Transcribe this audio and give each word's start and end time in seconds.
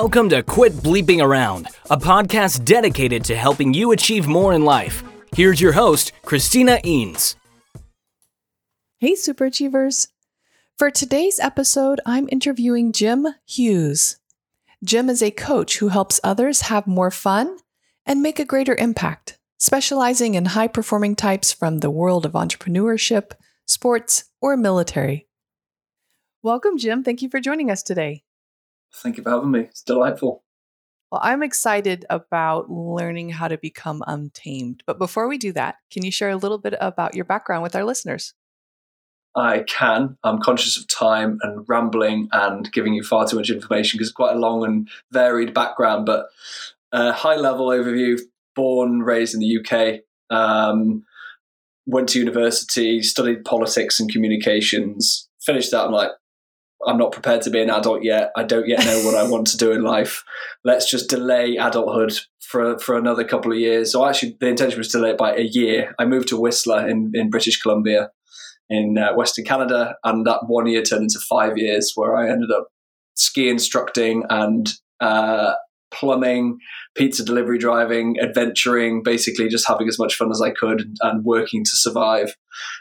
Welcome 0.00 0.28
to 0.28 0.42
Quit 0.42 0.74
Bleeping 0.74 1.24
Around, 1.24 1.68
a 1.88 1.96
podcast 1.96 2.66
dedicated 2.66 3.24
to 3.24 3.34
helping 3.34 3.72
you 3.72 3.92
achieve 3.92 4.28
more 4.28 4.52
in 4.52 4.62
life. 4.62 5.02
Here's 5.34 5.58
your 5.58 5.72
host, 5.72 6.12
Christina 6.22 6.78
Eanes. 6.84 7.34
Hey, 8.98 9.14
super 9.14 9.46
achievers. 9.46 10.08
For 10.76 10.90
today's 10.90 11.40
episode, 11.40 12.02
I'm 12.04 12.28
interviewing 12.30 12.92
Jim 12.92 13.26
Hughes. 13.46 14.18
Jim 14.84 15.08
is 15.08 15.22
a 15.22 15.30
coach 15.30 15.78
who 15.78 15.88
helps 15.88 16.20
others 16.22 16.60
have 16.62 16.86
more 16.86 17.10
fun 17.10 17.56
and 18.04 18.20
make 18.20 18.38
a 18.38 18.44
greater 18.44 18.74
impact, 18.74 19.38
specializing 19.56 20.34
in 20.34 20.44
high 20.44 20.68
performing 20.68 21.16
types 21.16 21.54
from 21.54 21.78
the 21.78 21.90
world 21.90 22.26
of 22.26 22.32
entrepreneurship, 22.32 23.32
sports, 23.64 24.24
or 24.42 24.58
military. 24.58 25.26
Welcome, 26.42 26.76
Jim. 26.76 27.02
Thank 27.02 27.22
you 27.22 27.30
for 27.30 27.40
joining 27.40 27.70
us 27.70 27.82
today. 27.82 28.25
Thank 28.94 29.16
you 29.16 29.22
for 29.22 29.30
having 29.30 29.50
me. 29.50 29.60
It's 29.60 29.82
delightful. 29.82 30.42
Well, 31.10 31.20
I'm 31.22 31.42
excited 31.42 32.04
about 32.10 32.70
learning 32.70 33.30
how 33.30 33.48
to 33.48 33.58
become 33.58 34.02
untamed. 34.06 34.82
But 34.86 34.98
before 34.98 35.28
we 35.28 35.38
do 35.38 35.52
that, 35.52 35.76
can 35.90 36.04
you 36.04 36.10
share 36.10 36.30
a 36.30 36.36
little 36.36 36.58
bit 36.58 36.74
about 36.80 37.14
your 37.14 37.24
background 37.24 37.62
with 37.62 37.76
our 37.76 37.84
listeners? 37.84 38.34
I 39.36 39.64
can. 39.68 40.16
I'm 40.24 40.40
conscious 40.40 40.78
of 40.78 40.88
time 40.88 41.38
and 41.42 41.64
rambling 41.68 42.28
and 42.32 42.72
giving 42.72 42.94
you 42.94 43.02
far 43.02 43.28
too 43.28 43.36
much 43.36 43.50
information 43.50 43.98
because 43.98 44.08
it's 44.08 44.16
quite 44.16 44.34
a 44.34 44.38
long 44.38 44.64
and 44.64 44.88
varied 45.12 45.52
background. 45.52 46.06
But 46.06 46.26
uh, 46.90 47.12
high 47.12 47.36
level 47.36 47.68
overview 47.68 48.18
born, 48.54 49.02
raised 49.02 49.34
in 49.34 49.40
the 49.40 49.58
UK, 49.58 50.00
um, 50.36 51.04
went 51.84 52.08
to 52.08 52.18
university, 52.18 53.02
studied 53.02 53.44
politics 53.44 54.00
and 54.00 54.10
communications, 54.10 55.28
finished 55.40 55.70
that. 55.70 55.84
I'm 55.84 55.92
like, 55.92 56.10
I'm 56.86 56.98
not 56.98 57.12
prepared 57.12 57.42
to 57.42 57.50
be 57.50 57.62
an 57.62 57.70
adult 57.70 58.02
yet. 58.02 58.32
I 58.36 58.42
don't 58.42 58.68
yet 58.68 58.84
know 58.84 59.04
what 59.04 59.14
I 59.14 59.28
want 59.28 59.46
to 59.48 59.56
do 59.56 59.72
in 59.72 59.82
life. 59.82 60.24
Let's 60.64 60.90
just 60.90 61.08
delay 61.08 61.56
adulthood 61.56 62.18
for 62.40 62.78
for 62.78 62.96
another 62.96 63.24
couple 63.24 63.52
of 63.52 63.58
years. 63.58 63.92
So 63.92 64.06
actually, 64.06 64.36
the 64.40 64.48
intention 64.48 64.78
was 64.78 64.88
to 64.88 64.98
delay 64.98 65.10
it 65.10 65.18
by 65.18 65.34
a 65.34 65.42
year. 65.42 65.94
I 65.98 66.04
moved 66.04 66.28
to 66.28 66.40
Whistler 66.40 66.88
in, 66.88 67.12
in 67.14 67.30
British 67.30 67.60
Columbia, 67.60 68.10
in 68.68 68.98
uh, 68.98 69.14
Western 69.14 69.44
Canada, 69.44 69.96
and 70.04 70.26
that 70.26 70.40
one 70.46 70.66
year 70.66 70.82
turned 70.82 71.02
into 71.02 71.18
five 71.28 71.56
years, 71.56 71.92
where 71.94 72.16
I 72.16 72.30
ended 72.30 72.50
up 72.50 72.68
ski 73.14 73.48
instructing 73.48 74.24
and 74.28 74.70
uh, 75.00 75.54
plumbing, 75.90 76.58
pizza 76.94 77.24
delivery 77.24 77.58
driving, 77.58 78.16
adventuring, 78.20 79.02
basically 79.02 79.48
just 79.48 79.66
having 79.66 79.88
as 79.88 79.98
much 79.98 80.14
fun 80.14 80.30
as 80.30 80.40
I 80.40 80.50
could 80.50 80.80
and, 80.80 80.96
and 81.02 81.24
working 81.24 81.64
to 81.64 81.70
survive 81.70 82.34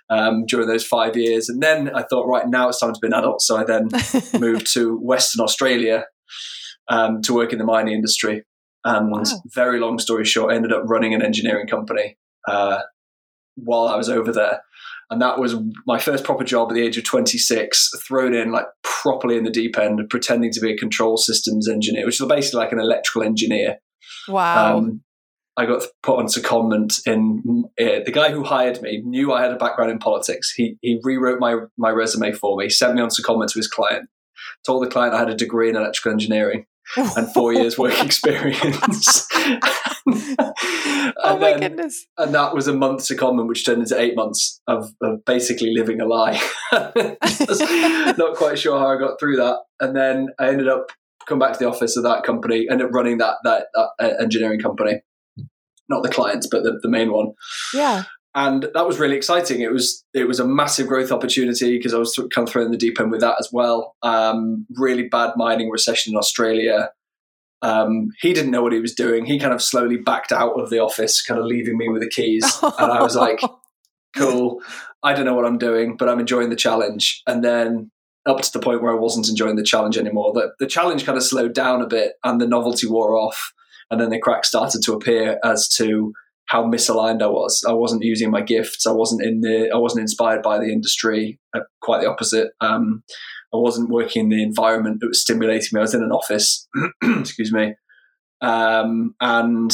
um, 0.09 0.45
during 0.47 0.67
those 0.67 0.86
five 0.86 1.16
years. 1.16 1.50
And 1.50 1.62
then 1.62 1.89
I 1.95 2.03
thought, 2.03 2.28
right 2.28 2.47
now 2.47 2.70
it's 2.70 2.80
time 2.80 2.94
to 2.94 3.00
be 3.00 3.08
an 3.08 3.14
adult. 3.14 3.42
So 3.42 3.58
I 3.58 3.64
then 3.64 3.89
moved 4.39 4.72
to 4.73 4.97
Western 4.97 5.44
Australia 5.44 6.06
um, 6.88 7.22
to 7.23 7.34
work 7.34 7.52
in 7.52 7.59
the 7.59 7.66
mining 7.66 7.94
industry. 7.94 8.44
And 8.84 9.12
wow. 9.12 9.23
very 9.53 9.80
long 9.80 9.97
story 9.97 10.25
short, 10.25 10.52
I 10.52 10.56
ended 10.56 10.72
up 10.72 10.84
running 10.86 11.14
an 11.14 11.23
engineering 11.23 11.67
company 11.67 12.17
uh, 12.47 12.80
while 13.56 13.88
I 13.88 13.95
was 13.95 14.09
over 14.09 14.31
there 14.31 14.62
and 15.09 15.22
that 15.22 15.39
was 15.39 15.56
my 15.86 16.00
first 16.00 16.23
proper 16.23 16.44
job 16.44 16.70
at 16.70 16.75
the 16.75 16.81
age 16.81 16.98
of 16.98 17.03
26 17.03 17.92
thrown 18.08 18.34
in 18.34 18.52
like 18.52 18.66
properly 18.84 19.38
in 19.38 19.44
the 19.44 19.52
deep 19.52 19.78
end 19.78 20.02
pretending 20.09 20.52
to 20.52 20.59
be 20.59 20.73
a 20.73 20.78
control 20.78 21.17
systems 21.17 21.70
engineer 21.70 22.06
which 22.06 22.20
is 22.20 22.28
basically 22.28 22.59
like 22.59 22.72
an 22.72 22.80
electrical 22.80 23.23
engineer. 23.23 23.78
Wow. 24.28 24.78
Um, 24.78 25.02
I 25.58 25.66
got 25.66 25.84
put 26.03 26.20
on 26.20 26.25
secondment 26.25 27.00
in 27.07 27.63
uh, 27.80 28.03
the 28.06 28.12
guy 28.12 28.31
who 28.31 28.44
hired 28.44 28.81
me 28.81 29.02
knew 29.06 29.31
I 29.31 29.41
had 29.41 29.52
a 29.52 29.57
background 29.57 29.90
in 29.91 30.00
politics. 30.00 30.52
He 30.52 30.78
he 30.81 31.00
rewrote 31.02 31.40
my 31.40 31.56
my 31.78 31.91
resume 31.91 32.34
for 32.34 32.57
me, 32.57 32.69
sent 32.69 32.96
me 32.96 33.01
on 33.01 33.09
secondment 33.09 33.51
to 33.53 33.59
his 33.59 33.69
client, 33.69 34.09
told 34.66 34.84
the 34.84 34.90
client 34.90 35.13
I 35.13 35.19
had 35.19 35.30
a 35.30 35.35
degree 35.35 35.69
in 35.69 35.78
electrical 35.78 36.12
engineering 36.12 36.66
and 36.97 37.31
four 37.34 37.53
years 37.53 37.78
work 37.78 38.00
experience. 38.03 39.28
oh 39.35 40.53
my 41.23 41.38
then, 41.40 41.59
goodness! 41.59 42.06
And 42.18 42.34
that 42.34 42.53
was 42.53 42.68
a 42.68 42.73
month 42.73 43.01
secondment, 43.01 43.47
which 43.47 43.66
turned 43.66 43.81
into 43.81 44.00
eight 44.00 44.16
months 44.16 44.62
of, 44.68 44.94
of 45.01 45.24
basically 45.25 45.74
living 45.74 46.00
a 46.01 46.06
lie. 46.06 46.41
not 46.72 48.35
quite 48.35 48.59
sure 48.59 48.79
how 48.79 48.88
I 48.88 48.97
got 49.00 49.19
through 49.19 49.38
that, 49.38 49.59
and 49.79 49.95
then 49.95 50.29
I 50.40 50.50
ended 50.50 50.68
up 50.68 50.91
come 51.28 51.40
back 51.40 51.53
to 51.53 51.59
the 51.59 51.68
office 51.68 51.97
of 51.97 52.03
that 52.03 52.24
company, 52.24 52.68
ended 52.69 52.88
up 52.88 52.94
running 52.94 53.18
that 53.18 53.35
that, 53.44 53.68
that 53.74 53.90
uh, 54.00 54.22
engineering 54.22 54.59
company, 54.59 55.01
not 55.90 56.03
the 56.03 56.09
clients, 56.09 56.47
but 56.50 56.63
the, 56.63 56.79
the 56.81 56.90
main 56.90 57.12
one. 57.12 57.34
Yeah 57.74 58.03
and 58.35 58.68
that 58.73 58.85
was 58.85 59.00
really 59.00 59.16
exciting. 59.16 59.62
It 59.62 59.72
was 59.72 60.03
it 60.13 60.28
was 60.28 60.41
a 60.41 60.47
massive 60.47 60.88
growth 60.88 61.12
opportunity 61.12 61.78
because 61.78 61.94
I 61.94 61.97
was 61.97 62.16
kind 62.34 62.46
of 62.46 62.50
thrown 62.51 62.66
in 62.66 62.72
the 62.72 62.78
deep 62.78 63.00
end 63.00 63.09
with 63.09 63.22
that 63.22 63.38
as 63.40 63.50
well. 63.51 63.96
Um, 64.03 64.68
really 64.75 65.07
bad 65.07 65.31
mining 65.38 65.69
recession 65.69 66.13
in 66.13 66.18
Australia. 66.18 66.90
Um, 67.62 68.09
he 68.19 68.34
didn't 68.34 68.51
know 68.51 68.62
what 68.62 68.74
he 68.74 68.81
was 68.81 68.94
doing. 68.94 69.25
He 69.25 69.40
kind 69.40 69.53
of 69.53 69.62
slowly 69.62 69.95
backed 69.95 70.34
out 70.34 70.59
of 70.59 70.69
the 70.69 70.79
office, 70.79 71.24
kind 71.24 71.40
of 71.40 71.45
leaving 71.45 71.78
me 71.78 71.88
with 71.88 72.01
the 72.01 72.09
keys, 72.09 72.59
and 72.62 72.91
I 72.91 73.01
was 73.01 73.16
like, 73.16 73.40
"Cool, 74.18 74.62
I 75.01 75.13
don't 75.13 75.25
know 75.25 75.34
what 75.34 75.45
I'm 75.45 75.57
doing, 75.57 75.95
but 75.95 76.09
I'm 76.09 76.19
enjoying 76.19 76.50
the 76.50 76.57
challenge." 76.57 77.24
And 77.25 77.41
then 77.41 77.90
up 78.25 78.41
to 78.41 78.51
the 78.51 78.59
point 78.59 78.81
where 78.81 78.91
I 78.91 79.00
wasn't 79.00 79.29
enjoying 79.29 79.56
the 79.56 79.63
challenge 79.63 79.97
anymore. 79.97 80.34
The, 80.34 80.51
the 80.59 80.68
challenge 80.68 81.06
kind 81.06 81.18
of 81.18 81.24
slowed 81.24 81.53
down 81.53 81.81
a 81.81 81.88
bit, 81.88 82.13
and 82.25 82.41
the 82.41 82.47
novelty 82.47 82.88
wore 82.88 83.16
off, 83.16 83.53
and 83.90 84.01
then 84.01 84.09
the 84.09 84.19
cracks 84.19 84.50
started 84.50 84.84
to 84.84 84.94
appear 84.94 85.40
as 85.41 85.69
to 85.78 86.13
how 86.47 86.63
misaligned 86.63 87.22
I 87.22 87.28
was. 87.28 87.63
I 87.67 87.73
wasn't 87.73 88.03
using 88.03 88.29
my 88.29 88.41
gifts. 88.41 88.85
I 88.85 88.91
wasn't 88.91 89.23
in 89.23 89.41
the. 89.41 89.72
I 89.73 89.78
wasn't 89.78 90.01
inspired 90.01 90.41
by 90.41 90.57
the 90.57 90.72
industry. 90.72 91.39
Uh, 91.56 91.61
quite 91.81 92.01
the 92.01 92.09
opposite. 92.09 92.50
Um, 92.61 93.03
I 93.53 93.57
wasn't 93.57 93.89
working 93.89 94.23
in 94.23 94.29
the 94.29 94.44
environment 94.44 94.97
that 95.00 95.07
was 95.07 95.22
stimulating 95.22 95.69
me. 95.73 95.79
I 95.79 95.81
was 95.81 95.95
in 95.95 96.03
an 96.03 96.11
office. 96.11 96.67
excuse 97.03 97.51
me. 97.51 97.75
Um, 98.41 99.16
and 99.22 99.72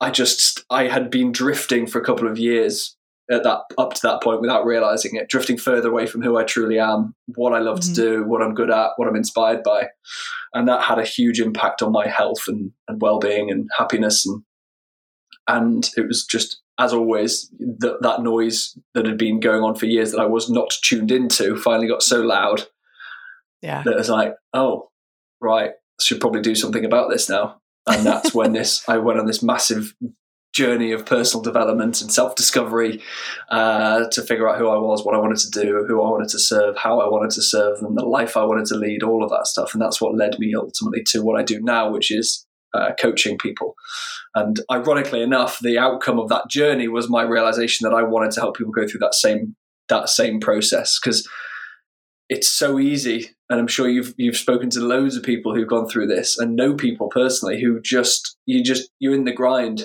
I 0.00 0.10
just 0.10 0.64
I 0.70 0.88
had 0.88 1.10
been 1.10 1.32
drifting 1.32 1.86
for 1.86 2.00
a 2.00 2.04
couple 2.04 2.28
of 2.28 2.38
years 2.38 2.96
at 3.30 3.42
that 3.42 3.60
up 3.78 3.94
to 3.94 4.00
that 4.02 4.22
point 4.22 4.40
without 4.40 4.66
realizing 4.66 5.16
it, 5.16 5.28
drifting 5.28 5.56
further 5.56 5.88
away 5.88 6.06
from 6.06 6.22
who 6.22 6.36
I 6.36 6.44
truly 6.44 6.78
am, 6.78 7.14
what 7.34 7.54
I 7.54 7.60
love 7.60 7.80
mm-hmm. 7.80 7.94
to 7.94 8.00
do, 8.00 8.24
what 8.24 8.42
I'm 8.42 8.54
good 8.54 8.70
at, 8.70 8.90
what 8.96 9.08
I'm 9.08 9.16
inspired 9.16 9.62
by, 9.62 9.88
and 10.52 10.68
that 10.68 10.82
had 10.82 10.98
a 10.98 11.04
huge 11.04 11.40
impact 11.40 11.82
on 11.82 11.92
my 11.92 12.06
health 12.06 12.44
and, 12.46 12.72
and 12.86 13.00
well 13.00 13.18
being 13.18 13.50
and 13.50 13.66
happiness 13.78 14.26
and 14.26 14.42
and 15.48 15.90
it 15.96 16.06
was 16.06 16.24
just 16.24 16.60
as 16.78 16.92
always 16.92 17.50
that 17.58 17.98
that 18.00 18.22
noise 18.22 18.76
that 18.94 19.06
had 19.06 19.18
been 19.18 19.40
going 19.40 19.62
on 19.62 19.74
for 19.74 19.86
years 19.86 20.12
that 20.12 20.20
I 20.20 20.26
was 20.26 20.50
not 20.50 20.70
tuned 20.82 21.10
into 21.10 21.56
finally 21.56 21.88
got 21.88 22.02
so 22.02 22.20
loud 22.20 22.66
yeah 23.62 23.82
that 23.84 23.92
it 23.92 23.98
was 23.98 24.10
like 24.10 24.34
oh 24.52 24.90
right 25.40 25.72
should 26.00 26.20
probably 26.20 26.42
do 26.42 26.54
something 26.54 26.84
about 26.84 27.10
this 27.10 27.28
now 27.28 27.60
and 27.86 28.04
that's 28.04 28.34
when 28.34 28.52
this 28.54 28.86
I 28.88 28.98
went 28.98 29.20
on 29.20 29.26
this 29.26 29.42
massive 29.42 29.94
journey 30.54 30.92
of 30.92 31.04
personal 31.04 31.42
development 31.42 32.00
and 32.00 32.12
self 32.12 32.36
discovery 32.36 33.02
uh, 33.50 34.08
to 34.10 34.22
figure 34.22 34.48
out 34.48 34.56
who 34.56 34.68
I 34.68 34.78
was, 34.78 35.04
what 35.04 35.14
I 35.14 35.18
wanted 35.18 35.38
to 35.38 35.50
do, 35.50 35.84
who 35.86 36.00
I 36.00 36.08
wanted 36.08 36.28
to 36.30 36.38
serve, 36.38 36.76
how 36.76 37.00
I 37.00 37.08
wanted 37.08 37.32
to 37.32 37.42
serve 37.42 37.80
them, 37.80 37.96
the 37.96 38.04
life 38.04 38.36
I 38.36 38.44
wanted 38.44 38.66
to 38.66 38.76
lead, 38.76 39.02
all 39.02 39.24
of 39.24 39.30
that 39.30 39.48
stuff. 39.48 39.74
And 39.74 39.82
that's 39.82 40.00
what 40.00 40.16
led 40.16 40.38
me 40.38 40.54
ultimately 40.54 41.02
to 41.08 41.22
what 41.22 41.38
I 41.38 41.42
do 41.42 41.60
now, 41.60 41.90
which 41.90 42.10
is 42.10 42.46
uh, 42.74 42.92
coaching 43.00 43.38
people. 43.38 43.74
And 44.34 44.60
ironically 44.70 45.22
enough, 45.22 45.60
the 45.60 45.78
outcome 45.78 46.18
of 46.18 46.28
that 46.28 46.48
journey 46.50 46.88
was 46.88 47.08
my 47.08 47.22
realization 47.22 47.88
that 47.88 47.96
I 47.96 48.02
wanted 48.02 48.32
to 48.32 48.40
help 48.40 48.56
people 48.56 48.72
go 48.72 48.86
through 48.86 49.00
that 49.00 49.14
same 49.14 49.56
that 49.88 50.08
same 50.08 50.40
process 50.40 50.98
because 50.98 51.28
it's 52.28 52.48
so 52.48 52.78
easy. 52.78 53.30
And 53.50 53.60
I'm 53.60 53.66
sure 53.66 53.88
you've 53.88 54.14
you've 54.16 54.36
spoken 54.36 54.70
to 54.70 54.80
loads 54.80 55.16
of 55.16 55.22
people 55.22 55.54
who've 55.54 55.68
gone 55.68 55.88
through 55.88 56.08
this 56.08 56.38
and 56.38 56.56
know 56.56 56.74
people 56.74 57.08
personally 57.08 57.60
who 57.60 57.80
just 57.80 58.36
you 58.46 58.62
just 58.62 58.90
you're 58.98 59.14
in 59.14 59.24
the 59.24 59.32
grind 59.32 59.84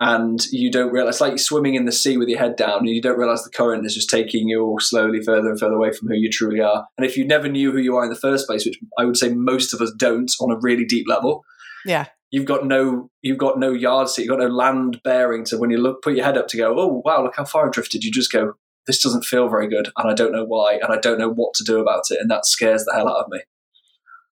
and 0.00 0.44
you 0.50 0.68
don't 0.68 0.92
realize 0.92 1.14
it's 1.14 1.20
like 1.20 1.38
swimming 1.38 1.74
in 1.74 1.84
the 1.84 1.92
sea 1.92 2.16
with 2.16 2.28
your 2.28 2.38
head 2.38 2.56
down 2.56 2.78
and 2.78 2.88
you 2.88 3.00
don't 3.00 3.18
realize 3.18 3.44
the 3.44 3.50
current 3.50 3.86
is 3.86 3.94
just 3.94 4.10
taking 4.10 4.48
you 4.48 4.76
slowly 4.80 5.22
further 5.22 5.50
and 5.50 5.60
further 5.60 5.76
away 5.76 5.92
from 5.92 6.08
who 6.08 6.14
you 6.14 6.28
truly 6.28 6.60
are 6.60 6.86
and 6.98 7.06
if 7.06 7.16
you 7.16 7.24
never 7.24 7.48
knew 7.48 7.70
who 7.70 7.78
you 7.78 7.96
are 7.96 8.02
in 8.02 8.10
the 8.10 8.16
first 8.16 8.46
place 8.46 8.66
which 8.66 8.78
i 8.98 9.04
would 9.04 9.16
say 9.16 9.32
most 9.32 9.72
of 9.72 9.80
us 9.80 9.92
don't 9.96 10.32
on 10.40 10.50
a 10.50 10.58
really 10.60 10.84
deep 10.84 11.06
level 11.08 11.44
yeah 11.86 12.06
you've 12.32 12.46
got 12.46 12.66
no 12.66 13.08
you've 13.22 13.38
got 13.38 13.60
no 13.60 13.72
yardstick, 13.72 14.24
you've 14.24 14.36
got 14.36 14.44
no 14.44 14.52
land 14.52 15.00
bearing 15.04 15.44
to 15.44 15.58
when 15.58 15.70
you 15.70 15.78
look 15.78 16.02
put 16.02 16.16
your 16.16 16.24
head 16.24 16.36
up 16.36 16.48
to 16.48 16.56
go, 16.56 16.74
oh 16.76 17.00
wow, 17.04 17.22
look 17.22 17.36
how 17.36 17.44
far 17.44 17.66
I've 17.66 17.72
drifted. 17.72 18.02
You 18.02 18.10
just 18.10 18.32
go, 18.32 18.54
this 18.88 19.00
doesn't 19.00 19.24
feel 19.24 19.48
very 19.48 19.68
good, 19.68 19.90
and 19.96 20.10
I 20.10 20.14
don't 20.14 20.32
know 20.32 20.44
why, 20.44 20.80
and 20.82 20.92
I 20.92 20.96
don't 20.96 21.18
know 21.18 21.30
what 21.30 21.54
to 21.54 21.64
do 21.64 21.78
about 21.78 22.10
it, 22.10 22.18
and 22.20 22.28
that 22.32 22.46
scares 22.46 22.84
the 22.84 22.92
hell 22.92 23.08
out 23.08 23.24
of 23.24 23.30
me. 23.30 23.38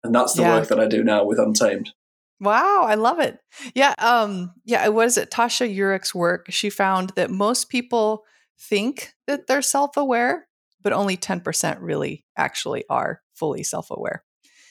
And 0.03 0.15
that's 0.15 0.35
the 0.35 0.43
yeah. 0.43 0.59
work 0.59 0.69
that 0.69 0.79
I 0.79 0.87
do 0.87 1.03
now 1.03 1.25
with 1.25 1.39
Untamed. 1.39 1.93
Wow, 2.41 2.83
I 2.83 2.97
love 2.97 3.21
it. 3.21 3.39
Yeah, 3.75 3.95
um, 3.97 4.53
yeah. 4.67 4.85
It 4.85 4.93
was 4.93 5.17
it 5.17 5.31
Tasha 5.31 5.73
Eurich's 5.73 6.15
work? 6.15 6.47
She 6.51 6.69
found 6.69 7.11
that 7.17 7.31
most 7.31 7.71
people 7.71 8.25
think 8.61 9.15
that 9.27 9.47
they're 9.47 9.63
self-aware, 9.63 10.47
but 10.83 10.93
only 10.93 11.17
ten 11.17 11.41
percent 11.41 11.81
really 11.81 12.27
actually 12.37 12.85
are 12.91 13.23
fully 13.35 13.63
self-aware. 13.63 14.25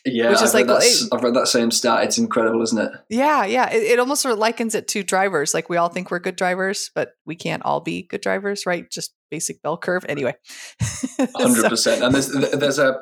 Yeah, 0.06 0.32
which 0.32 0.42
is 0.42 0.54
I've 0.54 0.68
like 0.68 0.80
read 0.80 0.84
it, 0.84 1.14
I've 1.14 1.24
read 1.24 1.34
that 1.36 1.48
same 1.48 1.72
stat. 1.72 2.04
It's 2.04 2.18
incredible, 2.18 2.62
isn't 2.62 2.78
it? 2.78 2.92
Yeah, 3.10 3.46
yeah. 3.46 3.72
It, 3.72 3.84
it, 3.84 4.00
almost 4.00 4.22
sort 4.22 4.34
of 4.34 4.40
likens 4.40 4.76
it 4.76 4.88
to 4.90 5.04
drivers. 5.04 5.54
Like 5.54 5.70
we 5.70 5.78
all 5.78 5.88
think 5.88 6.12
we're 6.12 6.20
good 6.20 6.36
drivers, 6.36 6.92
but 6.94 7.14
we 7.26 7.36
can't 7.36 7.64
all 7.64 7.80
be 7.80 8.04
good 8.04 8.20
drivers, 8.20 8.66
right? 8.66 8.90
Just 8.92 9.14
basic 9.32 9.62
bell 9.62 9.78
curve. 9.78 10.06
Anyway, 10.10 10.36
hundred 11.36 11.70
percent. 11.70 12.04
And 12.04 12.14
there's 12.14 12.28
there's 12.28 12.80
a 12.80 13.02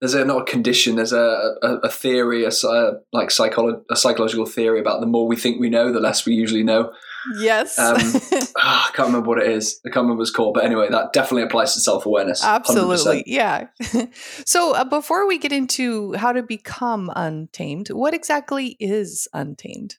there's 0.00 0.14
a 0.14 0.24
not 0.24 0.42
a 0.42 0.44
condition. 0.44 0.96
There's 0.96 1.12
a 1.12 1.54
a, 1.62 1.74
a 1.84 1.88
theory, 1.88 2.44
a, 2.44 2.48
a 2.48 2.92
like 3.12 3.28
psycholo- 3.28 3.82
a 3.88 3.94
psychological 3.94 4.46
theory 4.46 4.80
about 4.80 5.00
the 5.00 5.06
more 5.06 5.28
we 5.28 5.36
think 5.36 5.60
we 5.60 5.70
know, 5.70 5.92
the 5.92 6.00
less 6.00 6.26
we 6.26 6.34
usually 6.34 6.64
know. 6.64 6.92
Yes. 7.38 7.78
Um, 7.78 7.96
ah, 8.56 8.88
I 8.88 8.96
can't 8.96 9.08
remember 9.08 9.28
what 9.28 9.42
it 9.42 9.50
is. 9.50 9.80
I 9.84 9.88
can't 9.88 10.04
remember 10.04 10.18
what 10.18 10.22
it's 10.22 10.30
called, 10.30 10.54
but 10.54 10.64
anyway, 10.64 10.88
that 10.90 11.12
definitely 11.12 11.42
applies 11.42 11.74
to 11.74 11.80
self 11.80 12.06
awareness. 12.06 12.44
Absolutely, 12.44 13.24
yeah. 13.26 13.68
so 14.46 14.74
uh, 14.74 14.84
before 14.84 15.26
we 15.26 15.38
get 15.38 15.52
into 15.52 16.12
how 16.14 16.32
to 16.32 16.42
become 16.42 17.10
untamed, 17.14 17.88
what 17.88 18.14
exactly 18.14 18.76
is 18.80 19.28
untamed? 19.32 19.96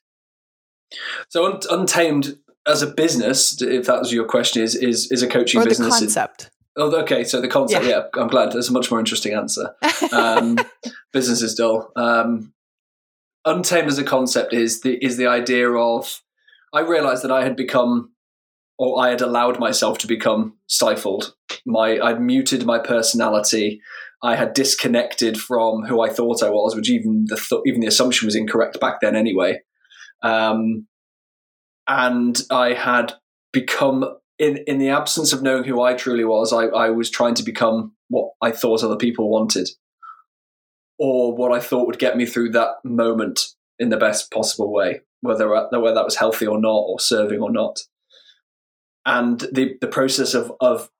So 1.28 1.46
un- 1.46 1.60
untamed 1.70 2.38
as 2.66 2.82
a 2.82 2.86
business, 2.86 3.60
if 3.60 3.86
that 3.86 3.98
was 4.00 4.12
your 4.12 4.24
question, 4.26 4.62
is 4.62 4.74
is 4.74 5.10
is 5.10 5.22
a 5.22 5.28
coaching 5.28 5.60
or 5.60 5.64
the 5.64 5.70
business. 5.70 5.98
concept. 5.98 6.50
Oh, 6.76 6.94
okay. 7.02 7.24
So 7.24 7.40
the 7.40 7.48
concept, 7.48 7.84
yeah, 7.84 7.90
Yeah. 7.90 8.20
I'm 8.22 8.28
glad. 8.28 8.52
That's 8.52 8.68
a 8.68 8.72
much 8.72 8.90
more 8.90 9.00
interesting 9.00 9.34
answer. 9.34 9.74
Um, 10.12 10.58
business 11.12 11.40
is 11.40 11.54
dull. 11.54 11.90
Um, 11.96 12.52
untamed 13.46 13.88
as 13.88 13.98
a 13.98 14.04
concept 14.04 14.52
is 14.52 14.82
the 14.82 15.02
is 15.04 15.16
the 15.16 15.26
idea 15.26 15.70
of. 15.70 16.20
I 16.72 16.80
realized 16.80 17.22
that 17.24 17.30
I 17.30 17.42
had 17.42 17.56
become, 17.56 18.12
or 18.78 19.02
I 19.04 19.10
had 19.10 19.20
allowed 19.20 19.58
myself 19.58 19.98
to 19.98 20.06
become 20.06 20.56
stifled. 20.66 21.34
My 21.66 22.00
I'd 22.00 22.20
muted 22.20 22.64
my 22.64 22.78
personality. 22.78 23.80
I 24.22 24.36
had 24.36 24.54
disconnected 24.54 25.38
from 25.38 25.84
who 25.84 26.00
I 26.00 26.08
thought 26.08 26.42
I 26.42 26.50
was, 26.50 26.76
which 26.76 26.90
even 26.90 27.24
the 27.26 27.36
th- 27.36 27.62
even 27.66 27.80
the 27.80 27.88
assumption 27.88 28.26
was 28.26 28.36
incorrect 28.36 28.80
back 28.80 29.00
then 29.00 29.16
anyway. 29.16 29.60
Um, 30.22 30.86
and 31.88 32.40
I 32.50 32.74
had 32.74 33.14
become 33.52 34.04
in 34.38 34.58
in 34.66 34.78
the 34.78 34.90
absence 34.90 35.32
of 35.32 35.42
knowing 35.42 35.64
who 35.64 35.80
I 35.82 35.94
truly 35.94 36.24
was, 36.24 36.52
I, 36.52 36.66
I 36.66 36.90
was 36.90 37.10
trying 37.10 37.34
to 37.34 37.42
become 37.42 37.94
what 38.08 38.30
I 38.40 38.50
thought 38.50 38.82
other 38.82 38.96
people 38.96 39.30
wanted, 39.30 39.68
or 40.98 41.34
what 41.34 41.52
I 41.52 41.60
thought 41.60 41.86
would 41.86 41.98
get 41.98 42.16
me 42.16 42.26
through 42.26 42.50
that 42.50 42.76
moment 42.84 43.40
in 43.78 43.88
the 43.88 43.96
best 43.96 44.30
possible 44.30 44.72
way, 44.72 45.00
whether 45.22 45.48
whether 45.48 45.94
that 45.94 46.04
was 46.04 46.16
healthy 46.16 46.46
or 46.46 46.60
not, 46.60 46.84
or 46.86 47.00
serving 47.00 47.40
or 47.40 47.50
not. 47.50 47.80
And 49.06 49.40
the 49.40 49.76
the 49.80 49.88
process 49.88 50.34
of 50.34 50.52
of 50.60 50.90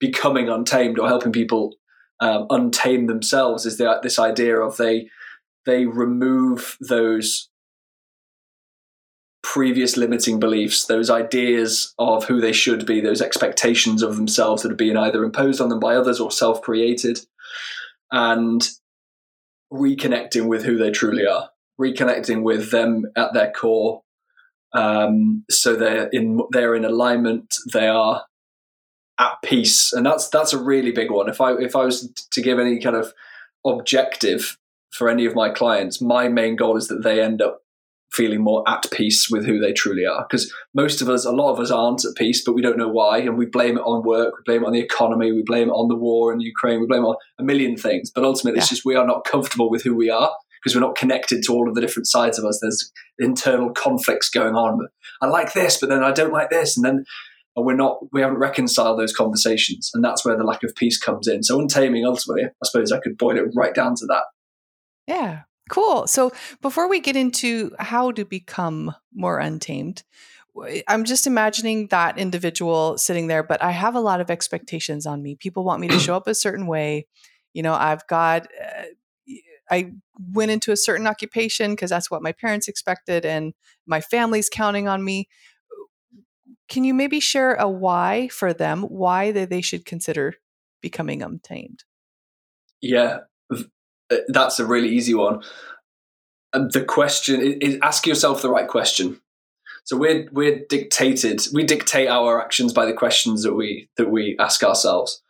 becoming 0.00 0.48
untamed 0.48 0.98
or 0.98 1.08
helping 1.08 1.32
people 1.32 1.76
um, 2.20 2.46
untame 2.48 3.06
themselves 3.06 3.66
is 3.66 3.78
the, 3.78 3.98
this 4.02 4.18
idea 4.18 4.58
of 4.58 4.76
they 4.76 5.08
they 5.66 5.86
remove 5.86 6.76
those 6.80 7.48
previous 9.42 9.96
limiting 9.96 10.40
beliefs, 10.40 10.86
those 10.86 11.10
ideas 11.10 11.94
of 11.98 12.24
who 12.24 12.40
they 12.40 12.52
should 12.52 12.84
be, 12.84 13.00
those 13.00 13.22
expectations 13.22 14.02
of 14.02 14.16
themselves 14.16 14.62
that 14.62 14.70
have 14.70 14.78
been 14.78 14.96
either 14.96 15.24
imposed 15.24 15.60
on 15.60 15.68
them 15.68 15.80
by 15.80 15.94
others 15.94 16.20
or 16.20 16.30
self 16.30 16.60
created, 16.60 17.20
and 18.10 18.68
reconnecting 19.72 20.48
with 20.48 20.64
who 20.64 20.76
they 20.76 20.90
truly 20.90 21.26
are, 21.26 21.50
reconnecting 21.80 22.42
with 22.42 22.70
them 22.70 23.06
at 23.16 23.32
their 23.32 23.52
core. 23.52 24.02
Um, 24.74 25.44
so 25.50 25.76
they're 25.76 26.08
in 26.08 26.40
they're 26.50 26.74
in 26.74 26.84
alignment. 26.84 27.54
They 27.72 27.88
are 27.88 28.24
at 29.18 29.36
peace, 29.42 29.92
and 29.92 30.04
that's 30.04 30.28
that's 30.28 30.52
a 30.52 30.62
really 30.62 30.92
big 30.92 31.10
one. 31.10 31.28
If 31.28 31.40
I 31.40 31.54
if 31.54 31.74
I 31.74 31.84
was 31.84 32.12
to 32.30 32.42
give 32.42 32.58
any 32.58 32.78
kind 32.80 32.96
of 32.96 33.12
objective 33.66 34.58
for 34.92 35.08
any 35.08 35.26
of 35.26 35.34
my 35.34 35.50
clients, 35.50 36.00
my 36.00 36.28
main 36.28 36.56
goal 36.56 36.76
is 36.76 36.88
that 36.88 37.02
they 37.02 37.22
end 37.22 37.40
up 37.40 37.62
feeling 38.12 38.40
more 38.40 38.64
at 38.66 38.86
peace 38.90 39.28
with 39.30 39.44
who 39.44 39.58
they 39.58 39.72
truly 39.72 40.06
are. 40.06 40.26
Because 40.28 40.52
most 40.74 41.02
of 41.02 41.10
us, 41.10 41.26
a 41.26 41.30
lot 41.30 41.52
of 41.52 41.60
us 41.60 41.70
aren't 41.70 42.04
at 42.06 42.16
peace, 42.16 42.42
but 42.42 42.54
we 42.54 42.62
don't 42.62 42.78
know 42.78 42.88
why. 42.88 43.18
And 43.18 43.36
we 43.36 43.44
blame 43.44 43.76
it 43.76 43.82
on 43.82 44.02
work, 44.02 44.34
we 44.36 44.42
blame 44.46 44.62
it 44.62 44.66
on 44.66 44.72
the 44.72 44.80
economy, 44.80 45.30
we 45.30 45.42
blame 45.42 45.68
it 45.68 45.72
on 45.72 45.88
the 45.88 45.94
war 45.94 46.32
in 46.32 46.40
Ukraine, 46.40 46.80
we 46.80 46.86
blame 46.86 47.02
it 47.02 47.08
on 47.08 47.16
a 47.38 47.44
million 47.44 47.76
things. 47.76 48.10
But 48.10 48.24
ultimately, 48.24 48.58
it's 48.58 48.70
just 48.70 48.84
we 48.84 48.96
are 48.96 49.06
not 49.06 49.24
comfortable 49.24 49.70
with 49.70 49.82
who 49.82 49.94
we 49.94 50.10
are 50.10 50.30
because 50.62 50.74
we're 50.74 50.86
not 50.86 50.96
connected 50.96 51.42
to 51.44 51.52
all 51.52 51.68
of 51.68 51.74
the 51.74 51.80
different 51.80 52.06
sides 52.06 52.38
of 52.38 52.44
us. 52.44 52.58
There's 52.60 52.92
internal 53.18 53.70
conflicts 53.70 54.28
going 54.30 54.54
on. 54.54 54.88
I 55.22 55.26
like 55.26 55.52
this, 55.52 55.78
but 55.78 55.88
then 55.88 56.04
I 56.04 56.12
don't 56.12 56.32
like 56.32 56.50
this. 56.50 56.76
And 56.76 56.84
then 56.84 57.04
and 57.58 57.66
we're 57.66 57.74
not, 57.74 57.98
we 58.12 58.20
haven't 58.20 58.38
reconciled 58.38 59.00
those 59.00 59.12
conversations. 59.12 59.90
And 59.92 60.04
that's 60.04 60.24
where 60.24 60.36
the 60.36 60.44
lack 60.44 60.62
of 60.62 60.76
peace 60.76 60.96
comes 60.96 61.26
in. 61.26 61.42
So 61.42 61.58
untaming, 61.58 62.04
ultimately, 62.06 62.44
I 62.44 62.66
suppose 62.66 62.92
I 62.92 63.00
could 63.00 63.18
boil 63.18 63.36
it 63.36 63.50
right 63.56 63.74
down 63.74 63.96
to 63.96 64.06
that. 64.06 64.22
Yeah, 65.08 65.40
cool. 65.68 66.06
So 66.06 66.32
before 66.62 66.88
we 66.88 67.00
get 67.00 67.16
into 67.16 67.74
how 67.80 68.12
to 68.12 68.24
become 68.24 68.94
more 69.12 69.40
untamed, 69.40 70.04
I'm 70.86 71.04
just 71.04 71.26
imagining 71.26 71.88
that 71.88 72.18
individual 72.18 72.96
sitting 72.96 73.26
there, 73.26 73.42
but 73.42 73.62
I 73.62 73.72
have 73.72 73.94
a 73.94 74.00
lot 74.00 74.20
of 74.20 74.30
expectations 74.30 75.06
on 75.06 75.22
me. 75.22 75.34
People 75.34 75.64
want 75.64 75.80
me 75.80 75.88
to 75.88 75.98
show 75.98 76.14
up 76.14 76.28
a 76.28 76.34
certain 76.34 76.66
way. 76.66 77.06
You 77.54 77.62
know, 77.62 77.74
I've 77.74 78.06
got, 78.06 78.46
uh, 78.46 78.82
I 79.70 79.92
went 80.32 80.50
into 80.50 80.72
a 80.72 80.76
certain 80.76 81.06
occupation 81.06 81.72
because 81.72 81.90
that's 81.90 82.10
what 82.10 82.22
my 82.22 82.32
parents 82.32 82.68
expected, 82.68 83.24
and 83.24 83.54
my 83.86 84.00
family's 84.00 84.48
counting 84.48 84.88
on 84.88 85.04
me. 85.04 85.28
Can 86.68 86.84
you 86.84 86.94
maybe 86.94 87.20
share 87.20 87.54
a 87.54 87.68
why 87.68 88.28
for 88.28 88.52
them, 88.52 88.82
why 88.82 89.32
they, 89.32 89.46
they 89.46 89.62
should 89.62 89.84
consider 89.84 90.34
becoming 90.82 91.22
untamed? 91.22 91.84
Yeah, 92.80 93.20
uh, 93.50 94.16
that's 94.28 94.58
a 94.58 94.66
really 94.66 94.88
easy 94.88 95.14
one. 95.14 95.42
The 96.52 96.84
question 96.86 97.40
is, 97.40 97.56
is 97.60 97.78
ask 97.82 98.06
yourself 98.06 98.42
the 98.42 98.50
right 98.50 98.68
question. 98.68 99.20
So 99.84 99.96
we're 99.96 100.28
we're 100.32 100.60
dictated. 100.68 101.46
We 101.52 101.64
dictate 101.64 102.08
our 102.08 102.42
actions 102.42 102.72
by 102.72 102.84
the 102.84 102.92
questions 102.92 103.42
that 103.42 103.54
we 103.54 103.88
that 103.96 104.10
we 104.10 104.36
ask 104.38 104.62
ourselves. 104.62 105.22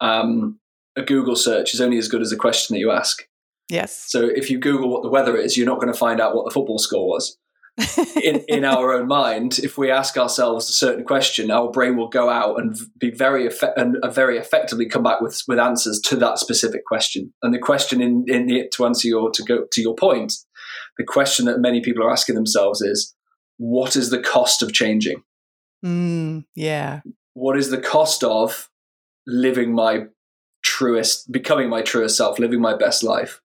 Um, 0.00 0.60
a 0.96 1.02
Google 1.02 1.36
search 1.36 1.72
is 1.72 1.80
only 1.80 1.96
as 1.96 2.08
good 2.08 2.20
as 2.20 2.30
the 2.30 2.36
question 2.36 2.74
that 2.74 2.80
you 2.80 2.90
ask. 2.90 3.26
Yes. 3.68 4.04
So 4.08 4.24
if 4.24 4.50
you 4.50 4.58
Google 4.58 4.90
what 4.90 5.02
the 5.02 5.08
weather 5.08 5.36
is, 5.36 5.56
you're 5.56 5.66
not 5.66 5.80
going 5.80 5.92
to 5.92 5.98
find 5.98 6.20
out 6.20 6.34
what 6.34 6.44
the 6.44 6.50
football 6.50 6.78
score 6.78 7.06
was. 7.06 7.38
in, 8.22 8.44
in 8.48 8.64
our 8.66 8.92
own 8.92 9.08
mind, 9.08 9.58
if 9.60 9.78
we 9.78 9.90
ask 9.90 10.18
ourselves 10.18 10.68
a 10.68 10.74
certain 10.74 11.04
question, 11.04 11.50
our 11.50 11.70
brain 11.70 11.96
will 11.96 12.08
go 12.08 12.28
out 12.28 12.60
and 12.60 12.76
be 12.98 13.10
very 13.10 13.48
effe- 13.48 13.72
and 13.76 13.96
uh, 14.02 14.10
very 14.10 14.36
effectively 14.36 14.86
come 14.86 15.02
back 15.02 15.22
with 15.22 15.42
with 15.48 15.58
answers 15.58 15.98
to 16.00 16.16
that 16.16 16.38
specific 16.38 16.84
question. 16.84 17.32
And 17.42 17.54
the 17.54 17.58
question 17.58 18.02
in 18.02 18.26
in 18.28 18.46
the, 18.46 18.68
to 18.74 18.84
answer 18.84 19.08
your 19.08 19.30
to 19.30 19.42
go 19.42 19.64
to 19.70 19.80
your 19.80 19.94
point, 19.94 20.34
the 20.98 21.04
question 21.04 21.46
that 21.46 21.60
many 21.60 21.80
people 21.80 22.04
are 22.04 22.12
asking 22.12 22.34
themselves 22.34 22.82
is, 22.82 23.14
what 23.56 23.96
is 23.96 24.10
the 24.10 24.20
cost 24.20 24.62
of 24.62 24.74
changing? 24.74 25.22
Mm, 25.84 26.44
yeah. 26.54 27.00
What 27.32 27.56
is 27.56 27.70
the 27.70 27.80
cost 27.80 28.22
of 28.22 28.68
living 29.26 29.74
my 29.74 30.06
truest, 30.62 31.32
becoming 31.32 31.70
my 31.70 31.80
truest 31.80 32.18
self, 32.18 32.38
living 32.38 32.60
my 32.60 32.76
best 32.76 33.02
life? 33.02 33.40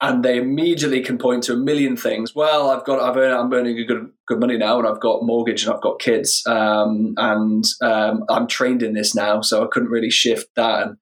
And 0.00 0.22
they 0.24 0.38
immediately 0.38 1.00
can 1.02 1.16
point 1.18 1.44
to 1.44 1.54
a 1.54 1.56
million 1.56 1.96
things. 1.96 2.34
Well, 2.34 2.70
I've 2.70 2.84
got, 2.84 3.00
I've 3.00 3.16
earned, 3.16 3.34
I'm 3.34 3.52
earning 3.52 3.78
a 3.78 3.84
good, 3.84 4.10
good 4.28 4.40
money 4.40 4.58
now, 4.58 4.78
and 4.78 4.86
I've 4.86 5.00
got 5.00 5.22
mortgage, 5.22 5.64
and 5.64 5.72
I've 5.74 5.80
got 5.82 5.98
kids, 6.00 6.42
um, 6.46 7.14
and 7.16 7.64
um, 7.82 8.24
I'm 8.28 8.46
trained 8.46 8.82
in 8.82 8.92
this 8.94 9.14
now, 9.14 9.40
so 9.40 9.64
I 9.64 9.68
couldn't 9.70 9.88
really 9.90 10.10
shift 10.10 10.48
that. 10.56 10.82
And 10.86 10.96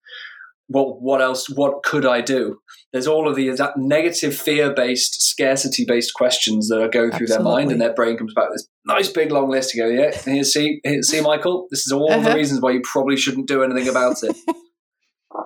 what, 0.68 1.02
what 1.02 1.20
else? 1.20 1.50
What 1.50 1.82
could 1.82 2.06
I 2.06 2.20
do? 2.20 2.58
There's 2.92 3.08
all 3.08 3.28
of 3.28 3.34
these 3.34 3.58
that 3.58 3.76
negative, 3.76 4.36
fear-based, 4.36 5.20
scarcity-based 5.28 6.14
questions 6.14 6.68
that 6.68 6.80
are 6.80 6.88
going 6.88 7.10
through 7.10 7.26
their 7.26 7.40
mind, 7.42 7.72
and 7.72 7.80
their 7.80 7.92
brain 7.92 8.16
comes 8.16 8.32
back 8.34 8.48
with 8.50 8.58
this 8.58 8.68
nice 8.86 9.08
big 9.08 9.32
long 9.32 9.50
list 9.50 9.70
to 9.70 9.78
go. 9.78 9.88
Yeah, 9.88 10.16
here, 10.16 10.44
see, 10.44 10.80
here, 10.84 11.02
see, 11.02 11.20
Michael, 11.20 11.66
this 11.72 11.80
is 11.84 11.90
all 11.92 12.12
Uh-huh. 12.12 12.28
the 12.30 12.36
reasons 12.36 12.60
why 12.60 12.70
you 12.70 12.82
probably 12.84 13.16
shouldn't 13.16 13.48
do 13.48 13.64
anything 13.64 13.88
about 13.88 14.22
it. 14.22 14.36